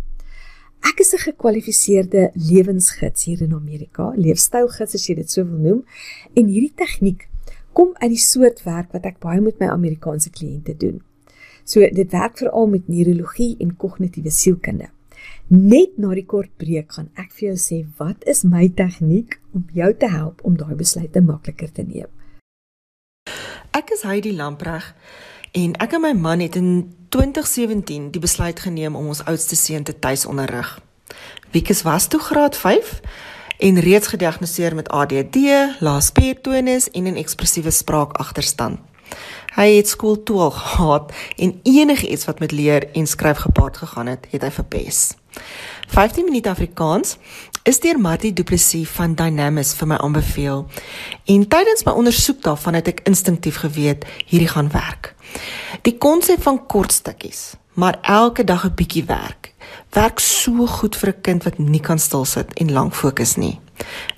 Ek 0.86 1.00
is 1.00 1.14
'n 1.14 1.18
gekwalifiseerde 1.18 2.30
lewensgids 2.34 3.24
hier 3.24 3.42
in 3.42 3.54
Amerika, 3.54 4.12
leefstylgids 4.16 4.94
as 4.94 5.06
jy 5.08 5.14
dit 5.14 5.30
so 5.30 5.44
wil 5.44 5.58
noem, 5.58 5.84
en 6.34 6.46
hierdie 6.46 6.74
tegniek 6.76 7.28
kom 7.72 7.94
uit 8.00 8.10
die 8.10 8.22
soort 8.22 8.62
werk 8.64 8.92
wat 8.92 9.06
ek 9.06 9.18
baie 9.20 9.40
met 9.40 9.58
my 9.60 9.66
Amerikaanse 9.66 10.30
kliënte 10.30 10.76
doen. 10.76 11.02
So 11.64 11.80
dit 11.80 12.12
werk 12.12 12.38
veral 12.38 12.66
met 12.66 12.88
neurologie 12.88 13.56
en 13.58 13.76
kognitiewe 13.76 14.30
sielkunde. 14.30 14.95
Net 15.48 15.98
na 15.98 16.14
die 16.14 16.26
kort 16.26 16.50
breek 16.58 16.92
gaan 16.96 17.10
ek 17.14 17.30
vir 17.36 17.48
jou 17.48 17.58
sê 17.60 17.76
wat 18.00 18.24
is 18.26 18.42
my 18.44 18.66
tegniek 18.68 19.38
om 19.54 19.66
jou 19.74 19.92
te 19.94 20.08
help 20.10 20.42
om 20.44 20.56
daai 20.58 20.74
besluite 20.74 21.22
makliker 21.22 21.70
te 21.72 21.84
neem. 21.86 22.10
Ek 23.70 23.92
is 23.94 24.02
Heidi 24.02 24.32
Lampreg 24.34 24.94
en 25.52 25.76
ek 25.82 25.94
en 25.94 26.02
my 26.02 26.12
man 26.18 26.40
het 26.40 26.56
in 26.56 26.90
2017 27.14 28.10
die 28.10 28.22
besluit 28.22 28.60
geneem 28.60 28.96
om 28.98 29.12
ons 29.12 29.22
oudste 29.24 29.56
seun 29.56 29.84
te 29.84 29.94
tuis 29.94 30.26
onderrig. 30.26 30.80
Wiekus 31.54 31.84
was 31.86 32.08
toe 32.08 32.20
graad 32.20 32.58
en 33.58 33.80
reeds 33.80 34.10
gediagnoseer 34.12 34.74
met 34.74 34.88
ADD, 34.88 35.36
lae 35.80 36.00
spiertonus 36.00 36.90
en 36.90 37.06
'n 37.06 37.16
ekspressiewe 37.16 37.70
spraakagterstand. 37.70 38.78
Hy 39.56 39.70
het 39.78 39.88
skool 39.88 40.18
toe 40.22 40.40
al 40.40 40.50
gehad 40.50 41.12
en 41.36 41.60
enige 41.62 42.08
iets 42.08 42.26
wat 42.28 42.38
met 42.44 42.52
leer 42.52 42.90
en 42.92 43.06
skryf 43.06 43.38
gepaard 43.38 43.76
gegaan 43.76 44.06
het, 44.06 44.26
het 44.30 44.42
hy 44.44 44.50
verpes. 44.52 45.14
15 45.88 46.24
minute 46.28 46.50
Afrikaans 46.50 47.16
is 47.64 47.80
deur 47.80 47.96
Martie 48.00 48.32
Du 48.32 48.44
Plessis 48.44 48.88
van 48.98 49.14
Dynamis 49.16 49.72
vir 49.78 49.88
my 49.88 49.96
aanbeveel. 49.96 50.66
En 51.24 51.48
tydens 51.48 51.86
my 51.88 51.96
ondersoek 51.96 52.42
daarvan 52.44 52.76
het 52.76 52.92
ek 52.92 53.02
instinktief 53.08 53.62
geweet 53.64 54.04
hierdie 54.26 54.52
gaan 54.52 54.68
werk. 54.76 55.14
Die 55.88 55.96
konsep 55.96 56.44
van 56.44 56.60
kort 56.66 56.92
stukkies, 56.92 57.54
maar 57.72 57.98
elke 58.02 58.44
dag 58.44 58.68
'n 58.68 58.76
bietjie 58.76 59.04
werk 59.08 59.54
werk 59.96 60.20
so 60.20 60.66
goed 60.66 60.96
vir 60.96 61.10
'n 61.10 61.20
kind 61.22 61.44
wat 61.44 61.58
nie 61.58 61.80
kan 61.80 61.98
stil 61.98 62.24
sit 62.24 62.52
en 62.60 62.72
lank 62.72 62.94
fokus 62.94 63.36
nie. 63.36 63.60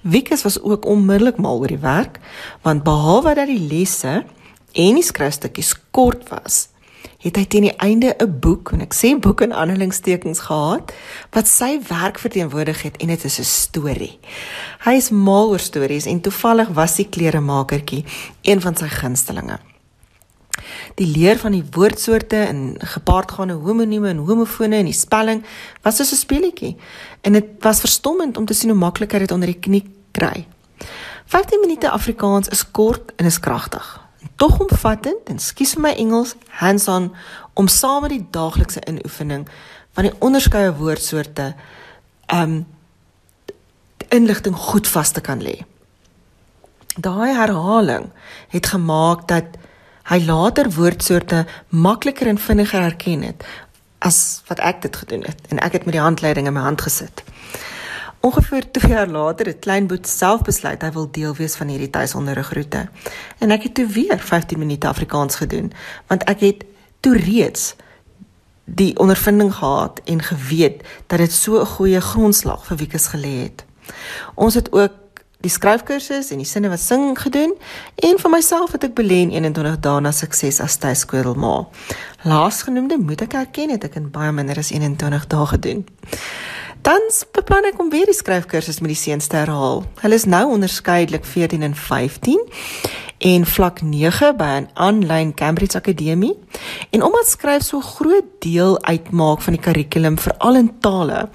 Wikus 0.03 0.43
was 0.43 0.61
ook 0.61 0.85
onmiddellik 0.85 1.39
mal 1.39 1.59
oor 1.59 1.67
die 1.67 1.79
werk, 1.79 2.19
want 2.63 2.83
behalwe 2.83 3.35
dat 3.35 3.47
die 3.47 3.61
lesse 3.61 4.25
en 4.79 4.99
die 4.99 5.05
skryfstukkies 5.05 5.75
kort 5.91 6.29
was, 6.31 6.69
het 7.19 7.39
hy 7.39 7.45
teen 7.51 7.67
die 7.67 7.77
einde 7.83 8.15
'n 8.15 8.39
boek, 8.41 8.73
en 8.73 8.81
ek 8.81 8.95
sê 8.95 9.19
boek 9.19 9.41
in 9.43 9.53
aanhalingstekens 9.53 10.41
gehad, 10.47 10.93
wat 11.35 11.47
sy 11.47 11.81
werk 11.89 12.19
verteenwoordig 12.19 12.83
het 12.83 12.97
en 13.03 13.09
dit 13.09 13.25
is 13.25 13.39
'n 13.39 13.45
storie. 13.45 14.19
Hy 14.85 14.95
is 14.95 15.11
mal 15.11 15.49
oor 15.49 15.59
stories 15.59 16.07
en 16.07 16.21
toevallig 16.21 16.69
was 16.69 16.97
die 16.97 17.09
kleremakertjie 17.09 18.05
een 18.43 18.61
van 18.61 18.77
sy 18.77 18.89
gunstelinge 18.89 19.59
die 20.99 21.07
leer 21.07 21.39
van 21.39 21.55
die 21.55 21.65
woordsoorte 21.75 22.37
en 22.37 22.75
gepaardgaande 22.95 23.59
homonieme 23.63 24.09
en 24.09 24.25
homofone 24.27 24.81
en 24.81 24.91
die 24.91 24.97
spelling 24.97 25.45
was 25.83 25.97
soos 25.97 26.13
'n 26.13 26.25
speletjie 26.25 26.77
en 27.23 27.33
dit 27.33 27.47
was 27.61 27.81
verstommend 27.81 28.37
om 28.37 28.47
te 28.47 28.55
sien 28.55 28.71
hoe 28.71 28.79
maklik 28.79 29.13
hy 29.13 29.19
dit 29.19 29.33
onder 29.33 29.49
die 29.49 29.61
knie 29.61 29.85
kry. 30.13 30.47
15 31.27 31.61
minute 31.61 31.91
Afrikaans 31.91 32.49
is 32.49 32.71
kort 32.71 33.13
en 33.17 33.27
is 33.27 33.41
kragtig. 33.41 34.08
Tog 34.37 34.59
omvattend 34.59 35.31
en 35.31 35.39
skuis 35.39 35.77
my 35.77 35.93
Engels 35.95 36.35
hands-on 36.49 37.13
om 37.55 37.69
saam 37.69 38.03
met 38.03 38.11
die 38.11 38.27
daaglikse 38.31 38.81
inoefening 38.87 39.47
van 39.95 40.09
die 40.09 40.15
onderskeie 40.19 40.75
woordsoorte 40.75 41.53
um 42.35 42.67
inligting 44.09 44.55
goed 44.57 44.89
vas 44.89 45.11
te 45.13 45.21
kan 45.21 45.43
lê. 45.43 45.57
Daai 46.97 47.35
herhaling 47.35 48.09
het 48.49 48.67
gemaak 48.67 49.27
dat 49.29 49.59
hy 50.09 50.19
later 50.25 50.71
woordsoorte 50.73 51.45
makliker 51.69 52.27
en 52.27 52.39
vinniger 52.39 52.81
herken 52.81 53.23
het 53.23 53.45
as 53.99 54.41
wat 54.47 54.63
ek 54.63 54.83
dit 54.83 54.97
gedoen 54.97 55.27
het 55.27 55.51
en 55.51 55.61
ek 55.63 55.79
het 55.79 55.85
met 55.85 55.99
die 55.99 56.03
handleiding 56.03 56.47
in 56.47 56.57
my 56.57 56.63
hand 56.65 56.83
gesit. 56.83 57.23
Ongeveer 58.21 58.71
2 58.71 58.93
jaar 58.93 59.09
later 59.09 59.47
het 59.47 59.59
Kleinboet 59.59 60.09
self 60.09 60.43
besluit 60.43 60.83
hy 60.83 60.91
wil 60.93 61.11
deel 61.11 61.35
wees 61.39 61.55
van 61.57 61.69
hierdie 61.71 61.91
tuisonderrigroete. 61.91 62.89
En 63.39 63.55
ek 63.55 63.69
het 63.69 63.75
toe 63.75 63.87
weer 63.87 64.19
15 64.19 64.59
minute 64.59 64.89
Afrikaans 64.89 65.39
gedoen 65.39 65.73
want 66.07 66.25
ek 66.25 66.41
het 66.41 66.65
toe 67.01 67.17
reeds 67.17 67.75
die 68.65 68.99
ondervinding 68.99 69.55
gehad 69.55 70.01
en 70.05 70.23
geweet 70.23 70.83
dat 71.07 71.19
dit 71.19 71.33
so 71.33 71.61
'n 71.61 71.67
goeie 71.67 72.01
grondslag 72.01 72.67
vir 72.67 72.77
Wieke 72.77 72.99
gelê 72.99 73.35
het. 73.43 73.65
Ons 74.35 74.55
het 74.55 74.73
ook 74.73 74.93
die 75.41 75.51
skryfkursus 75.51 76.31
en 76.31 76.41
die 76.43 76.47
sinne 76.47 76.69
wat 76.69 76.81
sing 76.83 77.13
gedoen 77.19 77.55
en 77.95 78.19
vir 78.19 78.31
myself 78.31 78.73
het 78.73 78.85
ek 78.85 78.97
belê 78.99 79.21
in 79.23 79.31
21 79.31 79.79
dae 79.81 80.01
na 80.01 80.11
sukses 80.11 80.61
as 80.61 80.77
tuiskoolma. 80.77 81.69
Laasgenoemde 82.23 82.99
moet 82.99 83.23
ek 83.23 83.35
erken 83.39 83.71
het 83.71 83.85
ek 83.85 83.95
in 83.95 84.11
baie 84.11 84.33
minder 84.33 84.59
as 84.59 84.73
21 84.75 85.27
dae 85.27 85.47
gedoen. 85.47 85.87
Dan 86.83 87.01
beplan 87.35 87.67
ek 87.67 87.81
om 87.83 87.91
weer 87.91 88.07
die 88.07 88.15
skryfkursus 88.15 88.79
met 88.81 88.93
die 88.93 88.99
seuns 88.99 89.27
te 89.27 89.37
herhaal. 89.41 89.83
Hulle 90.03 90.15
is 90.15 90.27
nou 90.31 90.45
onderskeidelik 90.55 91.25
14 91.27 91.63
en 91.67 91.75
15 91.75 92.43
en 93.19 93.47
vlak 93.51 93.81
9 93.83 94.37
by 94.39 94.51
'n 94.61 94.69
aanlyn 94.75 95.35
Cambridge 95.35 95.77
Akademie. 95.77 96.39
En 96.91 97.03
omdat 97.03 97.27
skryf 97.27 97.63
so 97.63 97.81
groot 97.81 98.29
deel 98.39 98.83
uitmaak 98.85 99.43
van 99.43 99.53
die 99.53 99.63
kurrikulum 99.63 100.19
veral 100.19 100.57
in 100.57 100.79
tale, 100.81 101.29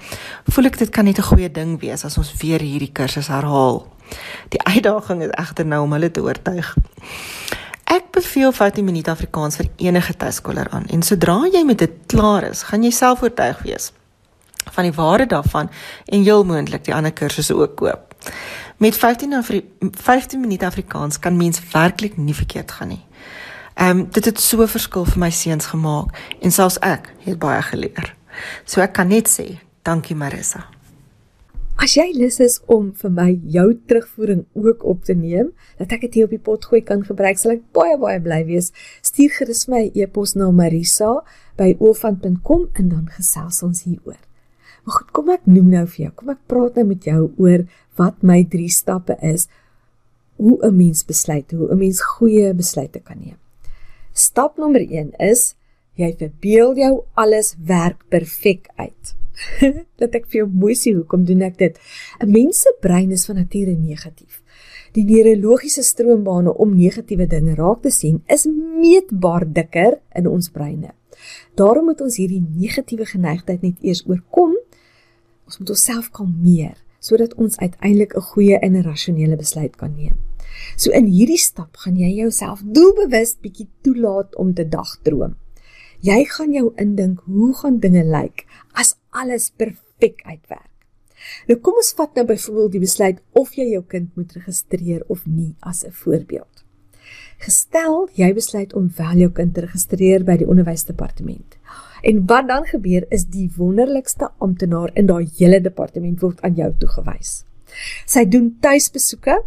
voel 0.44 0.64
ek 0.64 0.78
dit 0.78 0.90
kan 0.90 1.04
net 1.04 1.18
'n 1.18 1.22
goeie 1.22 1.50
ding 1.50 1.80
wees 1.80 2.04
as 2.04 2.18
ons 2.18 2.34
weer 2.40 2.60
hierdie 2.60 2.92
kursus 2.92 3.28
herhaal. 3.28 3.86
Die 4.48 4.62
uitdaging 4.62 5.22
is 5.22 5.30
egter 5.30 5.66
nou 5.66 5.82
om 5.82 5.92
hulle 5.92 6.10
te 6.10 6.22
oortuig. 6.22 6.76
Ek 7.84 8.10
beveel 8.10 8.52
15 8.52 8.84
minute 8.84 9.10
Afrikaans 9.10 9.56
vir 9.56 9.66
enige 9.76 10.16
tuiskoler 10.16 10.68
aan 10.70 10.86
en 10.86 11.02
sodra 11.02 11.46
jy 11.52 11.64
met 11.64 11.78
dit 11.78 11.90
klaar 12.06 12.42
is, 12.42 12.62
gaan 12.62 12.82
jy 12.82 12.90
self 12.90 13.22
oortuig 13.22 13.62
wees 13.62 13.92
van 14.70 14.84
die 14.84 14.92
waarde 14.92 15.26
daarvan 15.26 15.70
en 16.04 16.22
heel 16.22 16.44
moontlik 16.44 16.84
die 16.84 16.94
ander 16.94 17.12
kursusse 17.12 17.56
ook 17.56 17.76
koop. 17.76 18.14
Met 18.76 18.96
15 18.96 19.34
Afri 19.34 19.70
15 19.80 20.40
minute 20.40 20.66
Afrikaans 20.66 21.18
kan 21.18 21.36
mens 21.36 21.60
werklik 21.72 22.16
nie 22.16 22.34
verkeerd 22.34 22.70
gaan 22.70 22.88
nie. 22.88 23.04
Ehm 23.74 23.98
um, 23.98 24.06
dit 24.10 24.24
het 24.24 24.40
so 24.40 24.66
verskil 24.66 25.04
vir 25.04 25.18
my 25.18 25.30
seuns 25.30 25.66
gemaak 25.66 26.18
en 26.40 26.50
selfs 26.50 26.78
ek 26.78 27.12
het 27.24 27.38
baie 27.38 27.62
geleer. 27.62 28.14
So 28.64 28.80
ek 28.80 28.92
kan 28.92 29.08
net 29.08 29.30
sê, 29.30 29.58
dankie 29.82 30.16
Marissa. 30.16 30.74
As 31.74 31.98
jy 31.98 32.12
lus 32.14 32.38
is 32.38 32.62
om 32.70 32.94
vir 32.94 33.10
my 33.10 33.34
jou 33.50 33.74
terugvoering 33.90 34.46
ook 34.54 34.86
op 34.86 35.02
te 35.04 35.14
neem, 35.18 35.50
dat 35.78 35.92
ek 35.96 36.00
dit 36.06 36.14
hier 36.14 36.24
op 36.28 36.34
die 36.36 36.38
pot 36.38 36.64
gooi 36.70 36.82
kan 36.86 37.02
gebruik, 37.02 37.38
sal 37.38 37.52
ek 37.56 37.62
baie 37.74 37.98
baie 37.98 38.20
bly 38.22 38.44
wees. 38.46 38.70
Stuur 39.02 39.30
gerus 39.40 39.68
my 39.68 39.90
e-pos 39.90 40.34
na 40.38 40.50
marisa@olfant.com 40.54 42.68
en 42.72 42.88
dan 42.88 43.08
gesels 43.16 43.62
ons 43.62 43.82
hieroor. 43.82 44.18
Maar 44.84 44.94
goed, 44.94 45.10
kom 45.16 45.30
ek 45.32 45.46
noem 45.48 45.68
nou 45.72 45.84
vir 45.86 46.04
jou. 46.04 46.12
Kom 46.20 46.32
ek 46.34 46.42
praat 46.50 46.76
nou 46.76 46.86
met 46.86 47.04
jou 47.08 47.20
oor 47.40 47.64
wat 48.00 48.22
my 48.22 48.42
3 48.52 48.68
stappe 48.68 49.16
is 49.22 49.48
hoe 50.36 50.58
'n 50.66 50.76
mens 50.76 51.04
besluit, 51.04 51.50
hoe 51.50 51.70
'n 51.72 51.78
mens 51.78 52.02
goeie 52.02 52.54
besluite 52.54 53.00
kan 53.00 53.18
neem. 53.18 53.38
Stap 54.12 54.58
nommer 54.58 54.80
1 54.80 55.12
is 55.18 55.54
jy 55.96 56.14
verbeel 56.18 56.76
jou 56.76 57.04
alles 57.14 57.54
werk 57.58 58.04
perfek 58.08 58.68
uit. 58.76 59.14
dat 60.00 60.14
ek 60.14 60.26
vir 60.30 60.44
jou 60.44 60.48
mooi 60.48 60.74
sê 60.74 60.94
hoekom 60.94 61.24
doen 61.24 61.42
ek 61.42 61.58
dit? 61.58 61.78
'n 62.20 62.30
Mens 62.30 62.60
se 62.60 62.74
brein 62.80 63.10
is 63.10 63.26
van 63.26 63.36
nature 63.36 63.74
negatief. 63.74 64.42
Die 64.94 65.04
neurologiese 65.04 65.82
stroombane 65.82 66.54
om 66.54 66.76
negatiewe 66.76 67.26
dinge 67.26 67.54
raak 67.54 67.82
te 67.82 67.90
sien 67.90 68.22
is 68.30 68.46
meetbaar 68.46 69.52
dikker 69.52 69.98
in 70.14 70.28
ons 70.30 70.50
breine. 70.54 70.94
Daarom 71.58 71.84
moet 71.90 72.00
ons 72.00 72.16
hierdie 72.16 72.42
negatiewe 72.42 73.06
geneigtheid 73.06 73.62
net 73.62 73.82
eers 73.82 74.04
oorkom. 74.06 74.54
Ons 75.54 75.62
moet 75.62 75.70
onsself 75.70 76.06
kalmeer 76.10 76.78
sodat 77.04 77.34
ons 77.38 77.58
uiteindelik 77.60 78.14
'n 78.16 78.26
goeie 78.30 78.56
en 78.58 78.72
'n 78.74 78.82
rasionele 78.82 79.36
besluit 79.36 79.76
kan 79.76 79.94
neem. 79.94 80.16
So 80.76 80.90
in 80.90 81.06
hierdie 81.06 81.38
stap 81.38 81.76
gaan 81.76 81.96
jy 81.96 82.10
jouself 82.14 82.62
doelbewus 82.64 83.36
bietjie 83.40 83.68
toelaat 83.82 84.34
om 84.36 84.54
te 84.54 84.68
dagdroom. 84.68 85.36
Jy 86.00 86.24
gaan 86.24 86.52
jou 86.52 86.72
indink 86.76 87.20
hoe 87.20 87.54
gaan 87.54 87.78
dinge 87.78 88.04
lyk 88.04 88.46
as 88.72 88.96
alles 89.10 89.50
perfek 89.50 90.22
uitwerk. 90.24 90.74
Nou 91.46 91.60
kom 91.60 91.74
ons 91.74 91.92
vat 91.92 92.14
nou 92.14 92.26
byvoorbeeld 92.26 92.72
die 92.72 92.80
besluit 92.80 93.22
of 93.32 93.54
jy 93.54 93.70
jou 93.70 93.84
kind 93.86 94.16
moet 94.16 94.32
registreer 94.32 95.04
of 95.06 95.26
nie 95.26 95.54
as 95.60 95.84
'n 95.84 95.92
voorbeeld. 95.92 96.63
Gestel 97.42 98.08
jy 98.14 98.30
besluit 98.34 98.74
om 98.74 98.90
wel 98.96 99.24
jou 99.24 99.30
kind 99.36 99.54
te 99.54 99.64
registreer 99.64 100.24
by 100.24 100.36
die 100.40 100.48
onderwysdepartement. 100.48 101.56
En 102.04 102.26
wat 102.28 102.48
dan 102.48 102.66
gebeur 102.68 103.06
is 103.12 103.26
die 103.32 103.48
wonderlikste 103.56 104.30
amptenaar 104.44 104.92
in 104.94 105.08
daai 105.08 105.26
hele 105.38 105.60
departement 105.60 106.20
word 106.20 106.40
aan 106.44 106.54
jou 106.58 106.70
toegewys. 106.78 107.42
Sy 108.06 108.24
doen 108.30 108.52
tuisbesoeke 108.62 109.40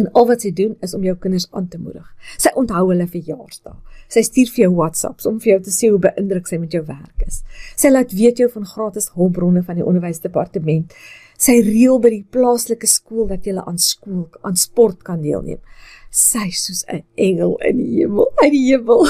en 0.00 0.08
al 0.16 0.26
wat 0.28 0.44
sy 0.44 0.52
doen 0.56 0.76
is 0.84 0.94
om 0.96 1.04
jou 1.04 1.14
kinders 1.20 1.46
aan 1.52 1.68
te 1.68 1.78
moedig. 1.80 2.06
Sy 2.40 2.52
onthou 2.58 2.86
hulle 2.90 3.06
verjaarsdae. 3.08 3.74
Sy 4.12 4.22
stuur 4.26 4.52
vir 4.54 4.64
jou 4.64 4.70
WhatsApps 4.76 5.28
om 5.28 5.38
vir 5.40 5.54
jou 5.54 5.60
te 5.66 5.74
sê 5.74 5.90
hoe 5.92 6.00
beïndruk 6.02 6.48
sy 6.48 6.58
met 6.60 6.72
jou 6.72 6.82
werk 6.88 7.26
is. 7.26 7.42
Sy 7.76 7.92
laat 7.92 8.12
weet 8.16 8.40
jou 8.40 8.48
van 8.52 8.68
gratis 8.68 9.10
hulpbronne 9.16 9.64
van 9.66 9.80
die 9.80 9.86
onderwysdepartement. 9.86 10.96
Sy 11.38 11.58
reël 11.64 12.00
by 12.02 12.12
die 12.12 12.26
plaaslike 12.34 12.88
skool 12.88 13.28
dat 13.30 13.46
jy 13.46 13.56
aan 13.58 13.80
skool 13.80 14.28
aan 14.46 14.58
sport 14.60 15.02
kan 15.06 15.22
deelneem 15.24 15.60
sy 16.12 16.50
soos 16.52 16.84
'n 16.92 17.02
engel 17.16 17.56
in 17.64 17.76
die 17.80 17.90
hemel, 17.96 18.28
uit 18.42 18.52
die 18.52 18.66
hemel. 18.68 19.06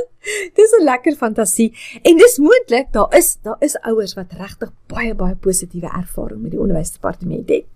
dis 0.58 0.72
'n 0.72 0.84
lekker 0.84 1.14
fantasie 1.16 1.70
en 2.02 2.16
dis 2.16 2.38
moontlik 2.38 2.88
daar 2.92 3.12
is 3.16 3.36
daar 3.42 3.60
is 3.60 3.76
ouers 3.82 4.14
wat 4.14 4.32
regtig 4.32 4.72
baie 4.86 5.14
baie 5.14 5.36
positiewe 5.36 5.90
ervaring 5.92 6.42
met 6.42 6.50
die 6.50 6.60
onderwysdepartement 6.60 7.48
het. 7.48 7.66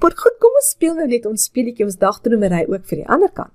Maar 0.00 0.12
goed, 0.16 0.38
kom 0.38 0.54
ons 0.60 0.70
speel 0.70 0.94
nou 0.94 1.06
net 1.08 1.26
ons 1.26 1.42
speletjie 1.42 1.84
ons 1.84 1.98
dagdromery 1.98 2.64
ook 2.68 2.86
vir 2.86 3.02
die 3.02 3.08
ander 3.08 3.30
kant. 3.32 3.52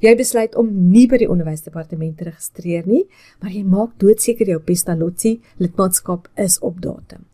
Jy 0.00 0.14
besluit 0.16 0.54
om 0.56 0.70
nie 0.90 1.06
by 1.08 1.18
die 1.20 1.28
onderwysdepartement 1.28 2.16
te 2.16 2.24
registreer 2.24 2.86
nie, 2.88 3.04
maar 3.40 3.52
jy 3.52 3.62
maak 3.64 3.98
doodseker 4.00 4.48
jou 4.48 4.60
Pestalozzi 4.64 5.40
lidmaatskap 5.60 6.28
is 6.40 6.58
op 6.64 6.80
datum. 6.80 7.26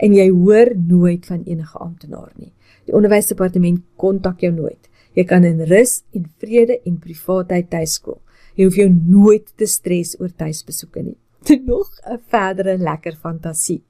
En 0.00 0.14
jy 0.16 0.30
hoor 0.30 0.72
nooit 0.76 1.26
van 1.26 1.44
enige 1.44 1.78
amptenaar 1.78 2.32
nie. 2.36 2.52
Die 2.88 2.96
onderwysdepartement 2.96 3.84
kontak 3.96 4.40
jou 4.40 4.52
nooit. 4.52 4.88
Jy 5.14 5.24
kan 5.30 5.46
in 5.46 5.62
rus 5.70 6.02
en 6.14 6.26
vrede 6.42 6.80
en 6.86 6.98
privaatheid 6.98 7.70
tuiskool. 7.70 8.20
Jy 8.58 8.68
hoef 8.68 8.78
jou 8.78 8.88
nooit 8.90 9.46
te 9.58 9.66
stres 9.70 10.14
oor 10.20 10.30
tuisbesoeke 10.30 11.02
nie. 11.02 11.18
Dit 11.48 11.66
nog 11.66 11.90
'n 12.06 12.18
verdere 12.30 12.76
lekker 12.78 13.16
fantasie. 13.16 13.82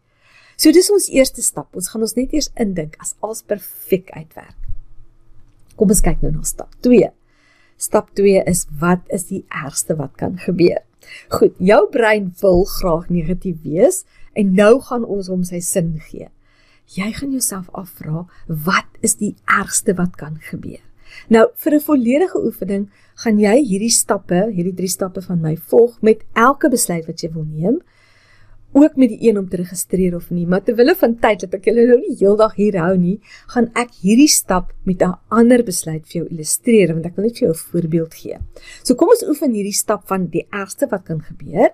So 0.57 0.71
dis 0.73 0.91
ons 0.91 1.09
eerste 1.11 1.43
stap. 1.43 1.75
Ons 1.75 1.89
gaan 1.91 2.03
ons 2.03 2.15
net 2.15 2.33
eers 2.33 2.51
indink 2.61 2.97
as 3.03 3.15
alles 3.21 3.43
perfek 3.43 4.11
uitwerk. 4.15 4.59
Kom 5.75 5.91
ons 5.91 6.05
kyk 6.05 6.23
nou 6.23 6.31
na 6.33 6.43
stap 6.47 6.71
2. 6.87 7.11
Stap 7.77 8.13
2 8.15 8.45
is 8.47 8.67
wat 8.79 9.03
is 9.09 9.27
die 9.33 9.45
ergste 9.51 9.97
wat 9.99 10.15
kan 10.17 10.39
gebeur? 10.39 10.83
Goed, 11.35 11.57
jou 11.59 11.83
brein 11.91 12.31
wil 12.41 12.65
graag 12.65 13.11
negatief 13.11 13.59
wees 13.65 14.05
en 14.33 14.55
nou 14.55 14.79
gaan 14.81 15.05
ons 15.05 15.29
hom 15.33 15.43
sy 15.45 15.61
sin 15.61 15.97
gee. 16.07 16.31
Jy 16.95 17.11
gaan 17.17 17.33
jouself 17.33 17.69
afvra, 17.73 18.27
wat 18.47 18.89
is 19.01 19.17
die 19.17 19.35
ergste 19.49 19.97
wat 19.99 20.17
kan 20.21 20.37
gebeur? 20.51 20.84
Nou 21.29 21.47
vir 21.55 21.75
'n 21.75 21.81
volledige 21.81 22.39
oefening 22.45 22.91
gaan 23.15 23.39
jy 23.39 23.57
hierdie 23.63 23.91
stappe, 23.91 24.51
hierdie 24.53 24.75
3 24.75 24.89
stappe 24.89 25.23
van 25.23 25.41
my 25.41 25.57
volg 25.57 26.01
met 26.03 26.25
elke 26.35 26.71
besluit 26.71 27.07
wat 27.07 27.21
jy 27.23 27.31
wil 27.33 27.45
neem. 27.45 27.81
Ook 28.75 28.97
met 28.97 29.09
die 29.09 29.29
een 29.29 29.39
om 29.39 29.49
te 29.49 29.57
registreer 29.57 30.17
of 30.17 30.31
nie, 30.31 30.47
maar 30.47 30.63
terwyl 30.67 30.95
van 30.99 31.13
tyd 31.23 31.45
dat 31.45 31.53
ek 31.55 31.69
julle 31.69 31.85
nou 31.87 31.99
nie 32.01 32.17
heeldag 32.19 32.57
hier 32.59 32.79
hou 32.83 32.97
nie, 32.99 33.21
gaan 33.53 33.69
ek 33.79 33.93
hierdie 34.03 34.29
stap 34.29 34.73
met 34.83 35.03
'n 35.03 35.15
ander 35.31 35.63
besluit 35.63 36.03
vir 36.07 36.23
jou 36.23 36.27
illustreer 36.31 36.93
want 36.93 37.07
ek 37.07 37.15
wil 37.17 37.25
net 37.25 37.39
vir 37.39 37.47
jou 37.47 37.55
'n 37.55 37.65
voorbeeld 37.71 38.15
gee. 38.15 38.39
So 38.83 38.95
kom 38.95 39.09
ons 39.09 39.23
oefen 39.23 39.55
hierdie 39.55 39.73
stap 39.73 40.09
van 40.09 40.27
die 40.27 40.47
ergste 40.51 40.89
wat 40.91 41.05
kan 41.05 41.21
gebeur. 41.23 41.71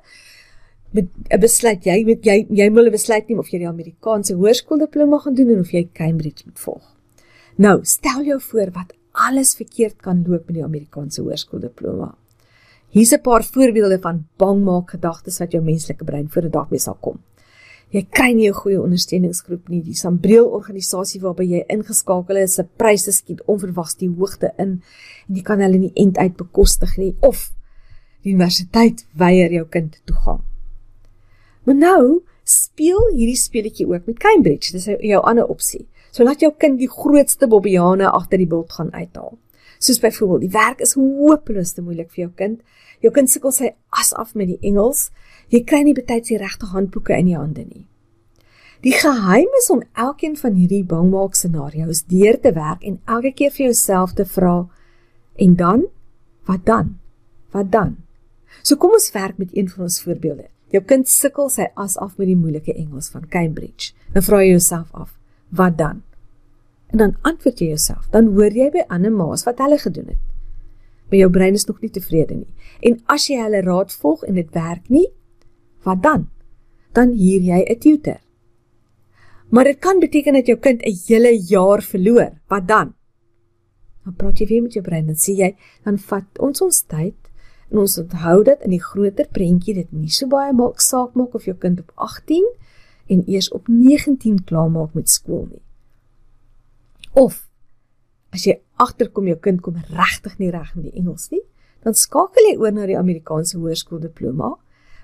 Met 0.92 1.08
'n 1.30 1.40
besluit 1.40 1.84
jy 1.84 2.04
met 2.04 2.24
jy 2.24 2.46
jy 2.50 2.68
moet 2.68 2.86
'n 2.86 2.92
besluit 2.92 3.28
neem 3.28 3.38
of 3.38 3.48
jy 3.48 3.58
die 3.58 3.68
Amerikaanse 3.68 4.34
hoërskooldiploma 4.34 5.18
gaan 5.18 5.34
doen 5.34 5.50
en 5.50 5.60
of 5.60 5.70
jy 5.70 5.88
Cambridge 5.94 6.42
moet 6.44 6.58
volg. 6.58 6.96
Nou, 7.56 7.80
stel 7.82 8.24
jou 8.24 8.40
voor 8.40 8.70
wat 8.72 8.99
alles 9.12 9.54
verkeerd 9.54 10.00
kan 10.02 10.24
loop 10.26 10.46
met 10.46 10.54
die 10.54 10.64
Amerikaanse 10.64 11.22
hoërskooldiploma. 11.22 12.14
Hier's 12.90 13.12
'n 13.12 13.20
paar 13.22 13.44
voorbeelde 13.44 13.98
van 13.98 14.26
bangmaak 14.36 14.90
gedagtes 14.90 15.38
wat 15.38 15.52
jou 15.52 15.62
menslike 15.62 16.04
brein 16.04 16.30
voor 16.30 16.42
'n 16.42 16.50
dag 16.50 16.70
mee 16.70 16.78
sal 16.80 16.96
kom. 17.00 17.18
Jy 17.90 18.06
kry 18.10 18.32
nie 18.32 18.48
'n 18.48 18.54
goeie 18.54 18.82
ondersteuningsgroep 18.82 19.68
nie. 19.68 19.82
Die 19.82 19.94
Sambreel 19.94 20.46
organisasie 20.46 21.20
waarby 21.20 21.44
jy 21.44 21.64
ingeskakel 21.68 22.36
is, 22.36 22.54
se 22.54 22.64
pryse 22.76 23.12
skiet 23.12 23.42
onverwags 23.46 23.96
die 23.96 24.08
hoogte 24.08 24.52
in 24.58 24.82
en 25.28 25.34
jy 25.34 25.42
kan 25.42 25.60
hulle 25.60 25.78
nie 25.78 25.92
end 25.94 26.18
uit 26.18 26.36
bekostig 26.36 26.96
nie 26.96 27.16
of 27.20 27.52
die 28.22 28.32
universiteit 28.32 29.06
weier 29.16 29.52
jou 29.52 29.66
kind 29.66 30.00
toegang. 30.04 30.40
Maar 31.64 31.74
nou 31.74 32.22
speel 32.44 33.10
hierdie 33.14 33.36
speletjie 33.36 33.86
ook 33.86 34.06
met 34.06 34.18
Cambridge. 34.18 34.72
Dis 34.72 34.84
jou 34.84 35.22
ander 35.22 35.46
opsie. 35.46 35.86
So 36.10 36.24
laat 36.26 36.42
jou 36.42 36.50
kind 36.58 36.80
die 36.80 36.90
grootste 36.90 37.48
bobbiane 37.50 38.10
agter 38.10 38.38
die 38.38 38.48
bult 38.50 38.72
gaan 38.72 38.92
uithaal. 38.92 39.38
Soos 39.80 40.00
byvoorbeeld, 40.02 40.42
die 40.44 40.56
werk 40.56 40.82
is 40.84 40.96
hopeloos 40.98 41.72
te 41.72 41.82
moeilik 41.82 42.10
vir 42.10 42.26
jou 42.26 42.32
kind. 42.36 42.58
Jou 43.00 43.12
kind 43.16 43.30
sukkel 43.32 43.54
sy 43.56 43.70
as 43.96 44.12
af 44.12 44.34
met 44.36 44.50
die 44.50 44.58
Engels. 44.60 45.08
Jy 45.48 45.62
kry 45.64 45.84
nie 45.86 45.96
betyds 45.96 46.28
die 46.28 46.40
regte 46.40 46.68
handboeke 46.74 47.16
in 47.16 47.30
die 47.30 47.38
hande 47.38 47.64
nie. 47.64 47.86
Die 48.84 48.92
geheim 48.96 49.48
is 49.58 49.68
om 49.72 49.82
elkeen 49.92 50.36
van 50.40 50.54
hierdie 50.56 50.84
bangmaak 50.88 51.34
scenario's 51.36 52.06
deur 52.08 52.38
te 52.40 52.52
werk 52.56 52.84
en 52.88 53.00
elke 53.04 53.32
keer 53.36 53.52
vir 53.52 53.66
jouself 53.66 54.14
te 54.16 54.24
vra 54.24 54.54
en 55.36 55.56
dan 55.56 55.84
wat 56.48 56.64
dan? 56.66 56.96
Wat 57.52 57.68
dan? 57.72 57.98
So 58.62 58.76
kom 58.80 58.96
ons 58.96 59.12
werk 59.12 59.36
met 59.38 59.52
een 59.56 59.68
van 59.68 59.84
ons 59.88 60.00
voorbeelde. 60.02 60.48
Jou 60.72 60.82
kind 60.86 61.08
sukkel 61.08 61.50
sy 61.52 61.68
as 61.76 61.98
af 62.00 62.16
met 62.16 62.30
die 62.30 62.38
moeilike 62.38 62.72
Engels 62.72 63.10
van 63.12 63.28
Cambridge. 63.28 63.92
Dan 64.14 64.24
vra 64.24 64.40
jy 64.40 64.54
jouself 64.54 64.88
af: 64.92 65.12
wat 65.50 65.78
dan? 65.78 66.02
En 66.90 66.98
dan 66.98 67.16
antwoord 67.22 67.58
jy 67.58 67.66
jouself, 67.66 68.08
dan 68.10 68.32
hoor 68.34 68.54
jy 68.54 68.70
by 68.74 68.84
ander 68.88 69.12
ma's 69.14 69.44
wat 69.46 69.62
hulle 69.62 69.78
gedoen 69.78 70.10
het. 70.10 70.22
Maar 71.10 71.18
jou 71.18 71.30
brein 71.30 71.58
is 71.58 71.66
nog 71.66 71.80
nie 71.82 71.90
tevrede 71.90 72.34
nie. 72.34 72.50
En 72.86 72.98
as 73.10 73.28
jy 73.30 73.38
hulle 73.42 73.62
raad 73.66 73.92
volg 74.02 74.24
en 74.26 74.38
dit 74.38 74.50
werk 74.54 74.88
nie, 74.88 75.06
wat 75.86 76.02
dan? 76.02 76.28
Dan 76.94 77.14
huur 77.14 77.46
jy 77.46 77.60
'n 77.62 77.78
tutor. 77.78 78.20
Maar 79.50 79.64
dit 79.64 79.78
kan 79.78 79.98
beteken 79.98 80.32
dat 80.32 80.46
jou 80.46 80.58
kind 80.58 80.82
'n 80.82 80.98
hele 81.06 81.38
jaar 81.38 81.82
verloor. 81.82 82.30
Wat 82.48 82.68
dan? 82.68 82.94
Dan 84.04 84.14
praat 84.14 84.38
jy 84.38 84.46
weer 84.46 84.62
met 84.62 84.72
jou 84.72 84.84
brein 84.84 85.08
en 85.08 85.14
sê 85.14 85.34
jy, 85.36 85.56
dan 85.84 85.98
vat 85.98 86.38
ons 86.38 86.60
ons 86.60 86.82
tyd 86.82 87.14
en 87.70 87.78
ons 87.78 87.98
onthou 87.98 88.42
dat 88.44 88.62
in 88.62 88.70
die 88.70 88.82
groter 88.82 89.28
prentjie 89.30 89.74
dit 89.74 89.92
nie 89.92 90.10
so 90.10 90.26
baie 90.26 90.52
maak 90.52 90.80
saak 90.80 91.14
maak 91.14 91.34
of 91.34 91.44
jou 91.44 91.56
kind 91.56 91.80
op 91.80 91.92
18 91.94 92.46
en 93.10 93.24
eers 93.26 93.50
op 93.56 93.68
19 93.68 94.44
klaarmaak 94.44 94.94
met 94.94 95.10
skool 95.10 95.46
nie. 95.50 95.62
Of 97.18 97.42
as 98.30 98.46
jy 98.46 98.60
agterkom 98.80 99.26
jou 99.26 99.36
kind 99.42 99.62
kom 99.64 99.78
regtig 99.90 100.38
nie 100.38 100.52
reg 100.54 100.70
met 100.76 100.86
die 100.86 100.96
Engels 101.00 101.28
nie, 101.34 101.42
dan 101.84 101.96
skakel 101.98 102.50
jy 102.50 102.56
oor 102.60 102.74
na 102.76 102.86
die 102.86 102.98
Amerikaanse 102.98 103.58
hoërskooldiploma 103.58 104.54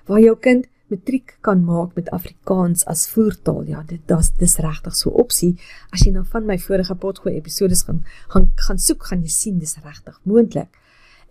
waar 0.07 0.23
jou 0.23 0.35
kind 0.39 0.69
matriek 0.87 1.33
kan 1.43 1.65
maak 1.67 1.97
met 1.97 2.09
Afrikaans 2.15 2.85
as 2.87 3.07
voertaal. 3.11 3.65
Ja, 3.67 3.81
dit 3.83 4.03
dis 4.07 4.29
dis 4.39 4.57
regtig 4.63 4.95
so 4.95 5.09
'n 5.09 5.19
opsie. 5.19 5.59
As 5.91 6.05
jy 6.05 6.11
nou 6.11 6.23
van 6.23 6.45
my 6.45 6.57
vorige 6.57 6.95
potgooi 6.95 7.35
episodes 7.35 7.83
gaan 7.83 8.05
gaan 8.29 8.51
gaan 8.55 8.79
soek, 8.79 9.03
gaan 9.03 9.21
jy 9.21 9.29
sien 9.29 9.59
dis 9.59 9.75
regtig 9.83 10.19
moontlik. 10.23 10.69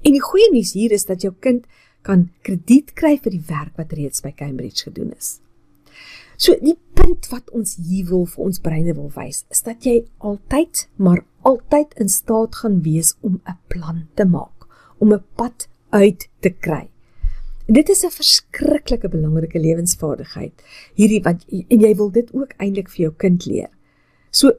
En 0.03 0.13
die 0.13 0.21
goeie 0.21 0.51
nuus 0.53 0.73
hier 0.73 0.93
is 0.93 1.05
dat 1.05 1.23
jou 1.23 1.33
kind 1.41 1.65
kan 2.03 2.31
krediet 2.43 2.93
kry 2.95 3.19
vir 3.19 3.31
die 3.31 3.45
werk 3.49 3.77
wat 3.77 3.93
reeds 3.93 4.21
by 4.21 4.33
Cambridge 4.33 4.83
gedoen 4.83 5.13
is. 5.17 5.41
So 6.37 6.57
die 6.61 6.77
punt 6.95 7.31
wat 7.33 7.49
ons 7.57 7.77
hier 7.81 8.11
wil 8.11 8.27
vir 8.29 8.45
ons 8.45 8.61
breine 8.61 8.93
wil 8.97 9.09
wys, 9.15 9.45
is 9.53 9.63
dat 9.65 9.87
jy 9.89 10.03
altyd, 10.19 10.85
maar 11.01 11.25
altyd 11.49 11.95
in 12.03 12.13
staat 12.13 12.61
gaan 12.61 12.83
wees 12.85 13.15
om 13.23 13.41
'n 13.49 13.59
plan 13.69 14.09
te 14.15 14.25
maak, 14.25 14.69
om 14.99 15.13
'n 15.13 15.25
pad 15.37 15.69
uit 15.91 16.29
te 16.41 16.51
kry. 16.51 16.89
En 17.67 17.75
dit 17.75 17.89
is 17.89 18.05
'n 18.05 18.11
verskriklike 18.11 19.09
belangrike 19.09 19.59
lewensvaardigheid. 19.59 20.53
Hierdie 20.95 21.23
wat 21.23 21.45
en 21.49 21.81
jy 21.81 21.95
wil 21.97 22.11
dit 22.11 22.35
ook 22.35 22.53
eintlik 22.59 22.89
vir 22.89 23.03
jou 23.03 23.13
kind 23.17 23.47
leer. 23.47 23.71
So 24.31 24.53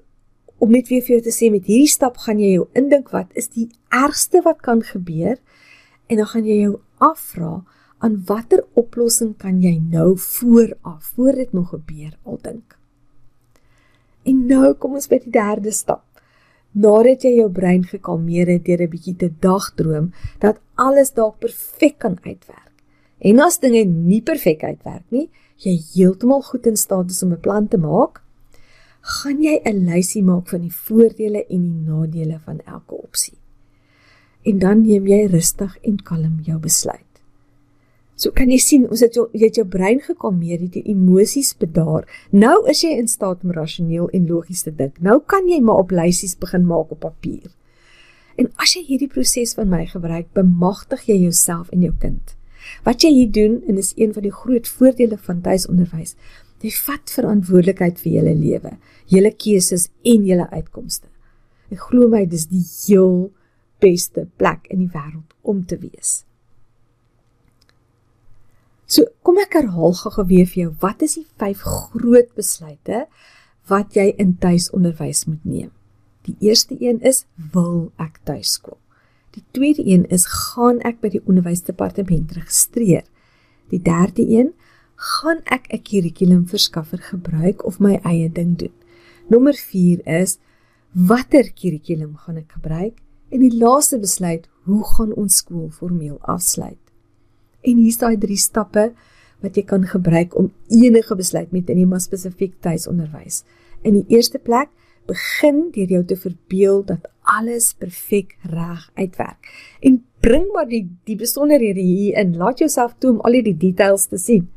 om 0.58 0.72
net 0.72 0.88
weer 0.88 1.02
vir 1.02 1.18
jou 1.18 1.22
te 1.22 1.36
sê 1.36 1.52
met 1.52 1.66
hierdie 1.66 1.92
stap 1.92 2.18
gaan 2.18 2.40
jy 2.40 2.52
jou 2.58 2.68
indink 2.74 3.10
wat 3.10 3.28
is 3.34 3.48
die 3.48 3.70
ergste 3.90 4.42
wat 4.42 4.62
kan 4.62 4.82
gebeur 4.84 5.38
en 6.08 6.18
dan 6.18 6.26
gaan 6.26 6.46
jy 6.46 6.62
jou 6.62 6.80
afvra 6.98 7.64
aan 7.98 8.24
watter 8.26 8.64
oplossing 8.74 9.38
kan 9.38 9.62
jy 9.62 9.78
nou 9.80 10.18
vooraf 10.18 11.14
voor 11.16 11.32
dit 11.32 11.54
nog 11.54 11.70
gebeur 11.70 12.18
al 12.24 12.40
dink. 12.42 12.78
En 14.24 14.46
nou 14.46 14.74
kom 14.74 14.94
ons 14.94 15.08
by 15.08 15.20
die 15.24 15.32
derde 15.32 15.72
stap. 15.72 16.04
Nadat 16.72 17.24
jy 17.24 17.38
jou 17.40 17.50
brein 17.52 17.84
gekalmeer 17.84 18.48
het 18.48 18.66
deur 18.66 18.82
'n 18.84 18.90
bietjie 18.90 19.16
te 19.16 19.32
dagdroom 19.40 20.14
dat 20.40 20.60
alles 20.76 21.14
dalk 21.14 21.40
perfek 21.40 21.98
kan 22.00 22.18
uitwerk, 22.24 22.68
En 23.20 23.40
as 23.42 23.58
dinge 23.62 23.82
nie 23.86 24.22
perfek 24.22 24.64
uitwerk 24.64 25.06
nie, 25.14 25.28
jy 25.64 25.74
heeltemal 25.96 26.44
goed 26.46 26.68
in 26.70 26.78
staat 26.78 27.10
is 27.10 27.24
om 27.26 27.34
'n 27.34 27.42
plan 27.42 27.68
te 27.68 27.78
maak, 27.78 28.22
gaan 29.02 29.42
jy 29.42 29.62
'n 29.66 29.86
lysie 29.90 30.24
maak 30.24 30.48
van 30.50 30.62
die 30.62 30.74
voordele 30.74 31.46
en 31.50 31.62
die 31.64 31.82
nadele 31.90 32.40
van 32.46 32.60
elke 32.66 32.94
opsie. 32.94 33.38
En 34.44 34.60
dan 34.60 34.82
neem 34.82 35.08
jy 35.08 35.26
rustig 35.26 35.78
en 35.82 35.98
kalm 36.04 36.40
jou 36.44 36.60
besluit. 36.60 37.07
So 38.18 38.34
kan 38.34 38.50
jy 38.50 38.58
sien, 38.58 38.88
ons 38.90 39.04
het 39.06 39.14
jou 39.14 39.28
jy 39.38 39.46
het 39.46 39.60
jou 39.60 39.66
brein 39.70 40.00
gekalmeer, 40.02 40.58
jy 40.58 40.72
het 40.72 40.90
emosies 40.90 41.52
bedaar. 41.62 42.08
Nou 42.34 42.56
is 42.72 42.82
jy 42.82 42.96
in 42.98 43.10
staat 43.12 43.44
om 43.46 43.54
rasioneel 43.54 44.10
en 44.10 44.26
logies 44.30 44.66
te 44.66 44.74
dink. 44.74 44.98
Nou 45.06 45.20
kan 45.22 45.46
jy 45.50 45.60
maar 45.62 45.84
op 45.84 45.94
lysies 45.94 46.34
begin 46.40 46.66
maak 46.66 46.96
op 46.96 47.04
papier. 47.06 47.52
En 48.42 48.50
as 48.62 48.74
jy 48.74 48.84
hierdie 48.88 49.10
proses 49.10 49.54
van 49.58 49.70
my 49.70 49.84
gebruik, 49.90 50.32
bemagtig 50.34 51.06
jy 51.10 51.22
jouself 51.28 51.70
en 51.74 51.86
jou 51.86 51.94
kind. 52.02 52.34
Wat 52.86 53.06
jy 53.06 53.14
hier 53.14 53.32
doen 53.34 53.60
en 53.70 53.78
is 53.78 53.94
een 53.96 54.14
van 54.14 54.26
die 54.26 54.34
groot 54.34 54.68
voordele 54.68 55.18
van 55.30 55.42
tuisonderwys. 55.46 56.16
Jy 56.66 56.74
vat 56.74 57.14
verantwoordelikheid 57.14 58.02
vir 58.02 58.16
julle 58.18 58.34
lewe, 58.38 58.72
julle 59.14 59.34
keuses 59.38 59.92
en 60.02 60.26
julle 60.26 60.50
uitkomste. 60.50 61.06
En 61.70 61.82
glo 61.82 62.10
my, 62.10 62.26
dis 62.26 62.48
die 62.50 62.64
heel 62.66 63.28
beste 63.84 64.26
plek 64.42 64.66
in 64.74 64.88
die 64.88 64.94
wêreld 64.94 65.38
om 65.46 65.62
te 65.70 65.78
wees. 65.78 66.24
So, 68.88 69.04
kom 69.28 69.36
ek 69.42 69.58
herhaal 69.60 69.96
gou-gou 70.00 70.24
weer 70.30 70.46
vir 70.48 70.62
jou, 70.62 70.70
wat 70.80 71.02
is 71.04 71.18
die 71.20 71.26
vyf 71.42 71.60
groot 71.60 72.30
besluite 72.40 73.04
wat 73.68 73.98
jy 74.00 74.14
in 74.16 74.38
tuisonderwys 74.40 75.26
moet 75.28 75.44
neem? 75.44 75.74
Die 76.24 76.38
eerste 76.48 76.78
een 76.80 77.02
is: 77.04 77.26
wil 77.52 77.92
ek 78.00 78.22
tuiskool? 78.24 78.80
Die 79.36 79.44
tweede 79.52 79.84
een 79.84 80.08
is 80.08 80.24
gaan 80.32 80.80
ek 80.88 81.02
by 81.04 81.12
die 81.18 81.24
onderwysdepartement 81.28 82.32
registreer. 82.40 83.04
Die 83.76 83.82
derde 83.84 84.24
een 84.24 84.54
gaan 84.96 85.44
ek 85.52 85.68
'n 85.68 85.84
kurrikulumverskaffer 85.84 87.04
gebruik 87.12 87.66
of 87.66 87.80
my 87.80 88.00
eie 88.08 88.32
ding 88.32 88.56
doen. 88.58 88.74
Nommer 89.28 89.54
4 89.54 90.00
is 90.08 90.40
watter 90.94 91.52
kurrikulum 91.52 92.16
gaan 92.16 92.38
ek 92.38 92.52
gebruik? 92.56 93.04
En 93.30 93.40
die 93.44 93.52
laaste 93.52 94.00
besluit, 94.00 94.48
hoe 94.64 94.84
gaan 94.96 95.14
ons 95.14 95.36
skool 95.36 95.70
formeel 95.70 96.18
afsluit? 96.22 96.87
En 97.62 97.78
hier's 97.78 97.98
daai 97.98 98.18
drie 98.18 98.38
stappe 98.38 98.92
wat 99.42 99.56
jy 99.56 99.64
kan 99.64 99.86
gebruik 99.86 100.36
om 100.38 100.52
enige 100.68 101.16
besluit 101.16 101.52
met 101.52 101.70
in 101.70 101.94
'n 101.94 102.00
spesifiek 102.00 102.54
tuisonderwys. 102.62 103.44
In 103.82 103.94
die 103.94 104.06
eerste 104.08 104.40
plek, 104.40 104.70
begin 105.08 105.70
deur 105.72 105.88
jou 105.88 106.04
te 106.06 106.18
verbeel 106.20 106.84
dat 106.86 107.08
alles 107.22 107.74
perfek 107.74 108.38
reg 108.42 108.92
uitwerk. 108.96 109.50
En 109.80 110.04
bring 110.20 110.52
maar 110.54 110.68
die 110.68 110.86
die 111.08 111.16
besonderhede 111.16 111.82
hier 111.82 112.18
in. 112.18 112.38
Laat 112.38 112.60
jouself 112.60 112.96
toe 112.98 113.12
om 113.12 113.22
al 113.22 113.42
die 113.42 113.58
details 113.58 114.08
te 114.08 114.18
sien. 114.18 114.50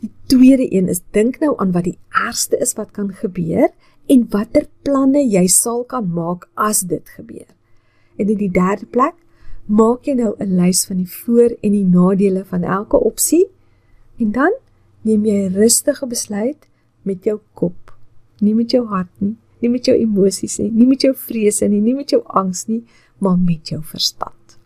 Die 0.00 0.12
tweede 0.26 0.72
een 0.72 0.88
is 0.88 1.02
dink 1.10 1.38
nou 1.40 1.54
aan 1.58 1.72
wat 1.72 1.84
die 1.84 1.98
ergste 2.26 2.58
is 2.60 2.74
wat 2.76 2.90
kan 2.90 3.12
gebeur 3.12 3.70
en 4.06 4.26
watter 4.30 4.66
planne 4.82 5.22
jy 5.24 5.46
sal 5.48 5.84
kan 5.84 6.08
maak 6.12 6.48
as 6.54 6.80
dit 6.80 7.08
gebeur. 7.16 7.48
En 8.16 8.28
in 8.28 8.38
die 8.38 8.50
derde 8.52 8.86
plek, 8.86 9.16
maak 9.66 10.06
jy 10.06 10.14
nou 10.14 10.34
'n 10.38 10.56
lys 10.56 10.84
van 10.86 10.96
die 10.96 11.10
voor 11.10 11.56
en 11.60 11.72
die 11.72 11.84
nadele 11.84 12.44
van 12.44 12.62
elke 12.62 12.96
opsie 12.96 13.48
en 14.18 14.32
dan 14.32 14.52
neem 15.02 15.24
jy 15.24 15.48
'n 15.48 15.54
rustige 15.54 16.06
besluit 16.06 16.68
met 17.02 17.24
jou 17.24 17.40
kop 17.54 17.84
nie 18.44 18.54
met 18.54 18.74
jou 18.74 18.84
hart 18.90 19.10
nie, 19.22 19.34
nie 19.62 19.70
met 19.72 19.88
jou 19.88 19.96
emosies 19.96 20.58
nie, 20.58 20.70
nie 20.70 20.88
met 20.90 21.04
jou 21.06 21.14
vrese 21.14 21.68
nie, 21.70 21.80
nie 21.80 21.94
met 21.96 22.10
jou 22.14 22.20
angs 22.26 22.66
nie, 22.68 22.82
maar 23.22 23.38
met 23.38 23.72
jou 23.72 23.80
verstand. 23.82 24.58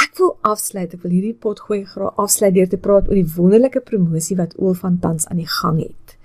Ek 0.00 0.16
wil 0.18 0.34
afsluit, 0.42 0.94
ek 0.94 1.04
wil 1.04 1.14
hierdie 1.14 1.36
pot 1.38 1.60
gooi 1.62 1.84
graag 1.86 2.18
afsluit 2.18 2.54
deur 2.56 2.70
te 2.70 2.80
praat 2.80 3.08
oor 3.10 3.18
die 3.18 3.30
wonderlike 3.36 3.84
promosie 3.86 4.36
wat 4.38 4.56
Oul 4.58 4.74
van 4.78 4.98
Tans 5.02 5.28
aan 5.30 5.42
die 5.42 5.50
gang 5.60 5.78
het. 5.84 6.16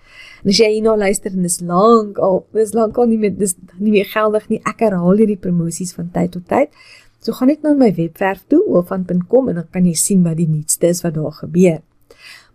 En 0.42 0.50
as 0.54 0.60
jy 0.62 0.70
hierna 0.72 0.96
luister 0.98 1.34
en 1.36 1.44
dis 1.46 1.60
lank 1.68 2.18
al, 2.24 2.42
dis 2.56 2.72
lank 2.74 2.98
al 2.98 3.10
nie 3.12 3.20
meer 3.20 3.34
dis 3.36 3.54
nie 3.78 3.92
meer 3.92 4.08
geldig 4.10 4.48
nie. 4.50 4.62
Ek 4.66 4.82
herhaal 4.86 5.20
hierdie 5.20 5.38
promosies 5.42 5.92
van 5.98 6.10
tyd 6.16 6.32
tot 6.38 6.48
tyd. 6.50 6.72
So 7.20 7.36
gaan 7.36 7.48
net 7.52 7.62
na 7.64 7.74
my 7.76 7.92
webwerf 7.96 8.46
toe, 8.48 8.64
oulvan.com 8.72 9.50
en 9.52 9.56
dan 9.60 9.68
kan 9.74 9.86
jy 9.86 9.96
sien 10.00 10.24
wat 10.24 10.38
die 10.40 10.50
nuutste 10.50 10.88
is 10.88 11.04
wat 11.04 11.14
daar 11.18 11.36
gebeur. 11.42 11.82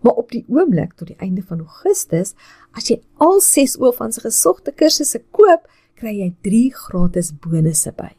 Maar 0.05 0.15
op 0.21 0.31
die 0.33 0.45
oomblik 0.49 0.93
tot 0.97 1.09
die 1.09 1.21
einde 1.21 1.43
van 1.45 1.61
Augustus, 1.65 2.35
as 2.77 2.89
jy 2.91 2.99
al 3.25 3.41
6 3.45 3.79
oor 3.81 3.95
van 3.97 4.13
se 4.13 4.21
gesogte 4.25 4.73
kursusse 4.73 5.21
koop, 5.33 5.63
kry 6.01 6.13
jy 6.19 6.31
3 6.45 6.73
gratis 6.77 7.33
bonusse 7.45 7.93
by. 7.97 8.13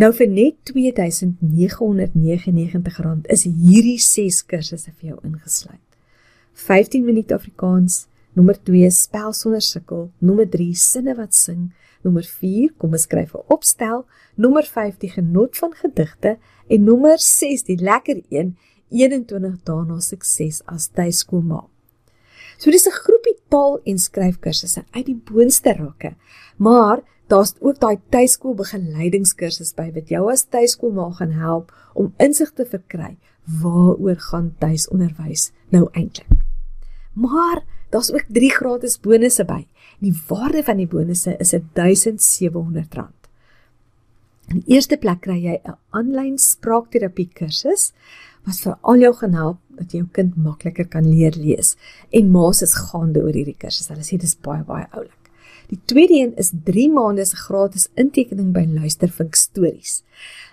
Nou 0.00 0.12
vir 0.16 0.28
net 0.32 0.56
R2999 0.72 3.28
is 3.32 3.42
hierdie 3.44 4.00
6 4.00 4.42
kursusse 4.48 4.90
vir 4.90 5.08
jou 5.12 5.18
ingesluit. 5.24 5.80
15 6.52 7.04
minute 7.04 7.34
Afrikaans, 7.34 8.06
nommer 8.32 8.56
2 8.64 8.90
spel 8.90 9.32
sonder 9.32 9.62
sukkel, 9.62 10.10
nommer 10.18 10.48
3 10.48 10.74
sinne 10.74 11.14
wat 11.14 11.34
sing, 11.34 11.70
nommer 12.02 12.24
4 12.24 12.72
kom 12.78 12.96
skryf 12.96 13.34
'n 13.34 13.44
opstel, 13.48 14.06
nommer 14.34 14.64
5 14.64 14.98
die 14.98 15.10
genot 15.10 15.56
van 15.56 15.72
gedigte 15.74 16.38
en 16.68 16.84
nommer 16.84 17.18
6 17.18 17.62
die 17.64 17.76
lekker 17.76 18.22
een 18.30 18.56
21 18.90 19.62
dae 19.64 19.84
na 19.84 20.00
sukses 20.00 20.62
as 20.66 20.88
tuiskoolma. 20.88 21.66
So 22.58 22.70
dis 22.70 22.86
'n 22.86 23.00
groepie 23.04 23.38
taal 23.48 23.80
en 23.84 23.98
skryfkursusse 23.98 24.84
uit 24.90 25.06
die 25.06 25.20
boonste 25.30 25.72
rakke. 25.72 26.14
Maar 26.56 27.02
daar's 27.26 27.54
ook 27.60 27.80
daai 27.80 27.98
tuiskoolbegeleidingskursus 28.10 29.74
by 29.74 29.90
wat 29.94 30.08
jou 30.08 30.30
as 30.30 30.44
tuiskoolma 30.44 31.10
gaan 31.10 31.32
help 31.32 31.72
om 31.94 32.14
insig 32.18 32.52
te 32.52 32.64
verkry 32.64 33.16
waaroor 33.62 34.16
gaan 34.16 34.54
tuisonderwys 34.58 35.50
nou 35.68 35.88
eintlik. 35.92 36.28
Maar 37.12 37.64
daar's 37.92 38.12
ook 38.12 38.28
3 38.32 38.50
gratis 38.56 38.98
bonusse 39.00 39.44
by. 39.48 39.62
Die 40.02 40.14
waarde 40.28 40.64
van 40.66 40.80
die 40.80 40.88
bonusse 40.90 41.36
is 41.38 41.54
R1700. 41.54 43.12
In 44.50 44.60
die 44.60 44.74
eerste 44.74 44.98
plek 45.00 45.22
kry 45.24 45.38
jy 45.38 45.60
'n 45.60 45.76
aanlyn 45.90 46.38
spraakterapie 46.38 47.30
kursus 47.34 47.92
wat 48.44 48.58
vir 48.64 48.76
al 48.82 48.98
jou 48.98 49.14
gaan 49.14 49.34
help 49.38 49.58
dat 49.78 49.92
jou 49.92 50.04
kind 50.12 50.36
makliker 50.36 50.88
kan 50.88 51.06
leer 51.08 51.36
lees. 51.36 51.76
En 52.10 52.30
ma's 52.30 52.62
is 52.62 52.74
gaande 52.74 53.22
oor 53.22 53.32
hierdie 53.32 53.56
kursus. 53.58 53.88
Hulle 53.88 54.02
sê 54.02 54.18
dis 54.18 54.34
baie 54.34 54.64
baie 54.64 54.86
oulik. 54.92 55.21
Die 55.72 55.80
tweede 55.88 56.18
een 56.20 56.32
is 56.36 56.50
3 56.64 56.90
maande 56.92 57.24
se 57.24 57.36
gratis 57.36 57.86
intekening 57.96 58.50
by 58.52 58.66
Luistervink 58.68 59.38
Stories. 59.40 60.02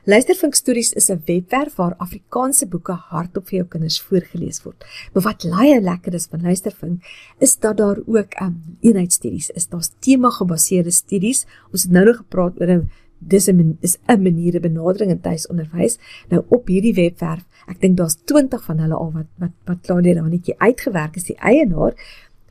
Luistervink 0.08 0.56
Stories 0.56 0.94
is 0.94 1.10
'n 1.10 1.20
webwerf 1.26 1.76
waar 1.76 1.96
Afrikaanse 1.98 2.68
boeke 2.68 2.94
hardop 2.94 3.48
vir 3.48 3.58
jou 3.58 3.68
kinders 3.68 4.00
voorgeles 4.02 4.64
word. 4.64 4.86
Maar 5.14 5.24
wat 5.24 5.44
laie 5.44 5.82
lekker 5.82 6.14
is 6.14 6.28
van 6.32 6.42
Luistervink 6.42 7.04
is 7.38 7.58
dat 7.60 7.78
daar 7.78 8.00
ook 8.06 8.32
'n 8.40 8.44
um, 8.44 8.78
eenheidsstudies 8.80 9.50
is. 9.50 9.68
Daar's 9.68 9.92
tema 10.00 10.30
gebaseerde 10.30 10.92
studies. 10.92 11.46
Ons 11.72 11.84
het 11.84 11.92
nou 11.92 12.06
nog 12.06 12.18
gepraat 12.18 12.62
oor 12.62 12.72
'n 12.72 12.90
dis 13.20 13.48
is 13.80 13.98
'n 14.08 14.22
maniere 14.22 14.60
benadering 14.60 15.12
in 15.12 15.22
tuisonderwys. 15.22 15.98
Nou 16.30 16.44
op 16.48 16.68
hierdie 16.68 16.94
webwerf, 16.94 17.44
ek 17.68 17.82
dink 17.82 17.98
daar's 17.98 18.18
20 18.26 18.64
van 18.64 18.80
hulle 18.80 18.96
al 18.96 19.12
wat 19.12 19.28
wat 19.38 19.52
wat 19.66 19.82
klaar 19.82 20.02
net 20.02 20.16
daar 20.16 20.30
netjie 20.30 20.60
uitgewerk 20.60 21.16
is 21.16 21.24
die 21.24 21.38
eienaar 21.38 21.94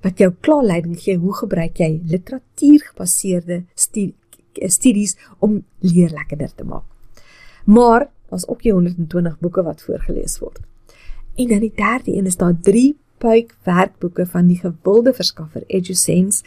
wat 0.02 0.18
jou 0.18 0.32
klaar 0.40 0.64
leiding 0.64 0.98
gee 1.00 1.16
hoe 1.16 1.34
gebruik 1.34 1.78
jy 1.78 2.00
literatuur 2.06 2.84
gebaseerde 2.92 3.62
studies 4.66 5.16
om 5.38 5.62
leer 5.78 6.10
lekkerder 6.10 6.54
te 6.54 6.64
maak. 6.64 6.86
Maar 7.64 8.08
daar's 8.28 8.48
ook 8.48 8.62
jy 8.62 8.72
120 8.72 9.38
boeke 9.38 9.62
wat 9.62 9.82
voorgeles 9.82 10.38
word. 10.38 10.60
En 11.36 11.48
dan 11.48 11.60
die 11.60 11.72
derde 11.74 12.16
een 12.16 12.26
is 12.26 12.36
daar 12.36 12.56
3 12.60 12.96
puik 13.18 13.54
werkboeke 13.62 14.26
van 14.26 14.46
die 14.46 14.58
gewilde 14.58 15.12
verskaffer 15.14 15.64
EduSense 15.66 16.44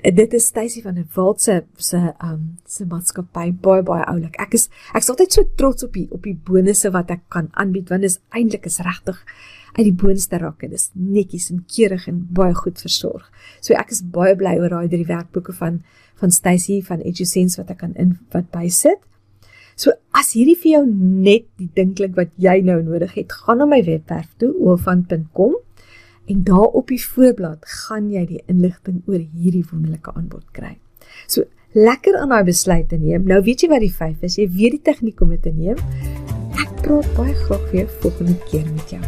dit 0.00 0.34
is 0.34 0.46
Stacy 0.46 0.82
van 0.82 0.94
der 0.94 1.06
Walt 1.14 1.40
se 1.40 1.62
se 1.76 1.98
um 2.22 2.58
se 2.66 2.84
maatskappy 2.88 3.52
baie 3.64 3.82
baie 3.82 4.04
oulik. 4.10 4.38
Ek 4.40 4.54
is 4.58 4.68
ek's 4.94 5.10
altyd 5.12 5.32
so 5.32 5.44
trots 5.56 5.84
op 5.84 5.92
die 5.96 6.06
op 6.10 6.22
die 6.26 6.36
bonusse 6.36 6.92
wat 6.94 7.10
ek 7.10 7.24
kan 7.32 7.50
aanbied 7.52 7.90
want 7.92 8.06
dit 8.06 8.10
is 8.10 8.20
eintlik 8.30 8.66
is 8.70 8.80
regtig 8.84 9.18
uit 9.76 9.86
die 9.86 9.96
boonste 9.96 10.38
rakke. 10.38 10.68
Dis 10.68 10.90
netjies 10.92 11.50
en 11.52 11.64
keurig 11.68 12.08
en 12.08 12.20
baie 12.36 12.54
goed 12.54 12.80
versorg. 12.80 13.28
So 13.60 13.74
ek 13.78 13.94
is 13.94 14.02
baie 14.02 14.36
bly 14.36 14.58
oor 14.60 14.74
daai 14.74 14.92
drie 14.92 15.08
werkboeke 15.08 15.56
van 15.56 15.82
van 16.22 16.30
Stacy 16.30 16.82
van 16.86 17.00
EduSense 17.02 17.58
wat 17.58 17.72
ek 17.74 17.82
kan 17.82 17.96
in 17.98 18.18
wat 18.34 18.52
bysit. 18.54 19.00
So 19.76 19.94
as 20.14 20.34
hierdie 20.36 20.58
vir 20.60 20.70
jou 20.76 20.84
net 20.86 21.48
die 21.58 21.70
dinklik 21.74 22.14
wat 22.18 22.30
jy 22.40 22.60
nou 22.62 22.78
nodig 22.84 23.16
het, 23.16 23.32
gaan 23.32 23.62
na 23.62 23.66
my 23.66 23.80
webwerf 23.86 24.28
toe 24.38 24.52
oofan.com 24.60 25.56
en 26.30 26.44
daar 26.46 26.70
op 26.78 26.92
die 26.92 27.00
voorblad 27.02 27.64
gaan 27.84 28.10
jy 28.12 28.26
die 28.26 28.42
inligting 28.46 29.02
oor 29.06 29.18
hierdie 29.18 29.64
wonderlike 29.70 30.14
aanbod 30.14 30.44
kry. 30.56 30.76
So 31.26 31.44
lekker 31.72 32.18
aan 32.20 32.34
daai 32.34 32.44
besluit 32.44 32.88
te 32.88 33.00
neem. 33.00 33.26
Nou 33.28 33.42
weet 33.42 33.64
jy 33.64 33.72
wat 33.72 33.84
die 33.84 33.94
5 33.94 34.28
is. 34.28 34.38
Jy 34.38 34.48
weet 34.54 34.78
die 34.78 34.84
tegniek 34.92 35.20
om 35.24 35.34
dit 35.34 35.42
te 35.42 35.54
neem. 35.56 35.80
Ek 36.60 36.78
praat 36.84 37.08
baie 37.16 37.34
graag 37.46 37.68
weer 37.72 37.90
volgende 38.00 38.38
keer 38.50 38.66
met 38.72 38.96
jou. 38.96 39.04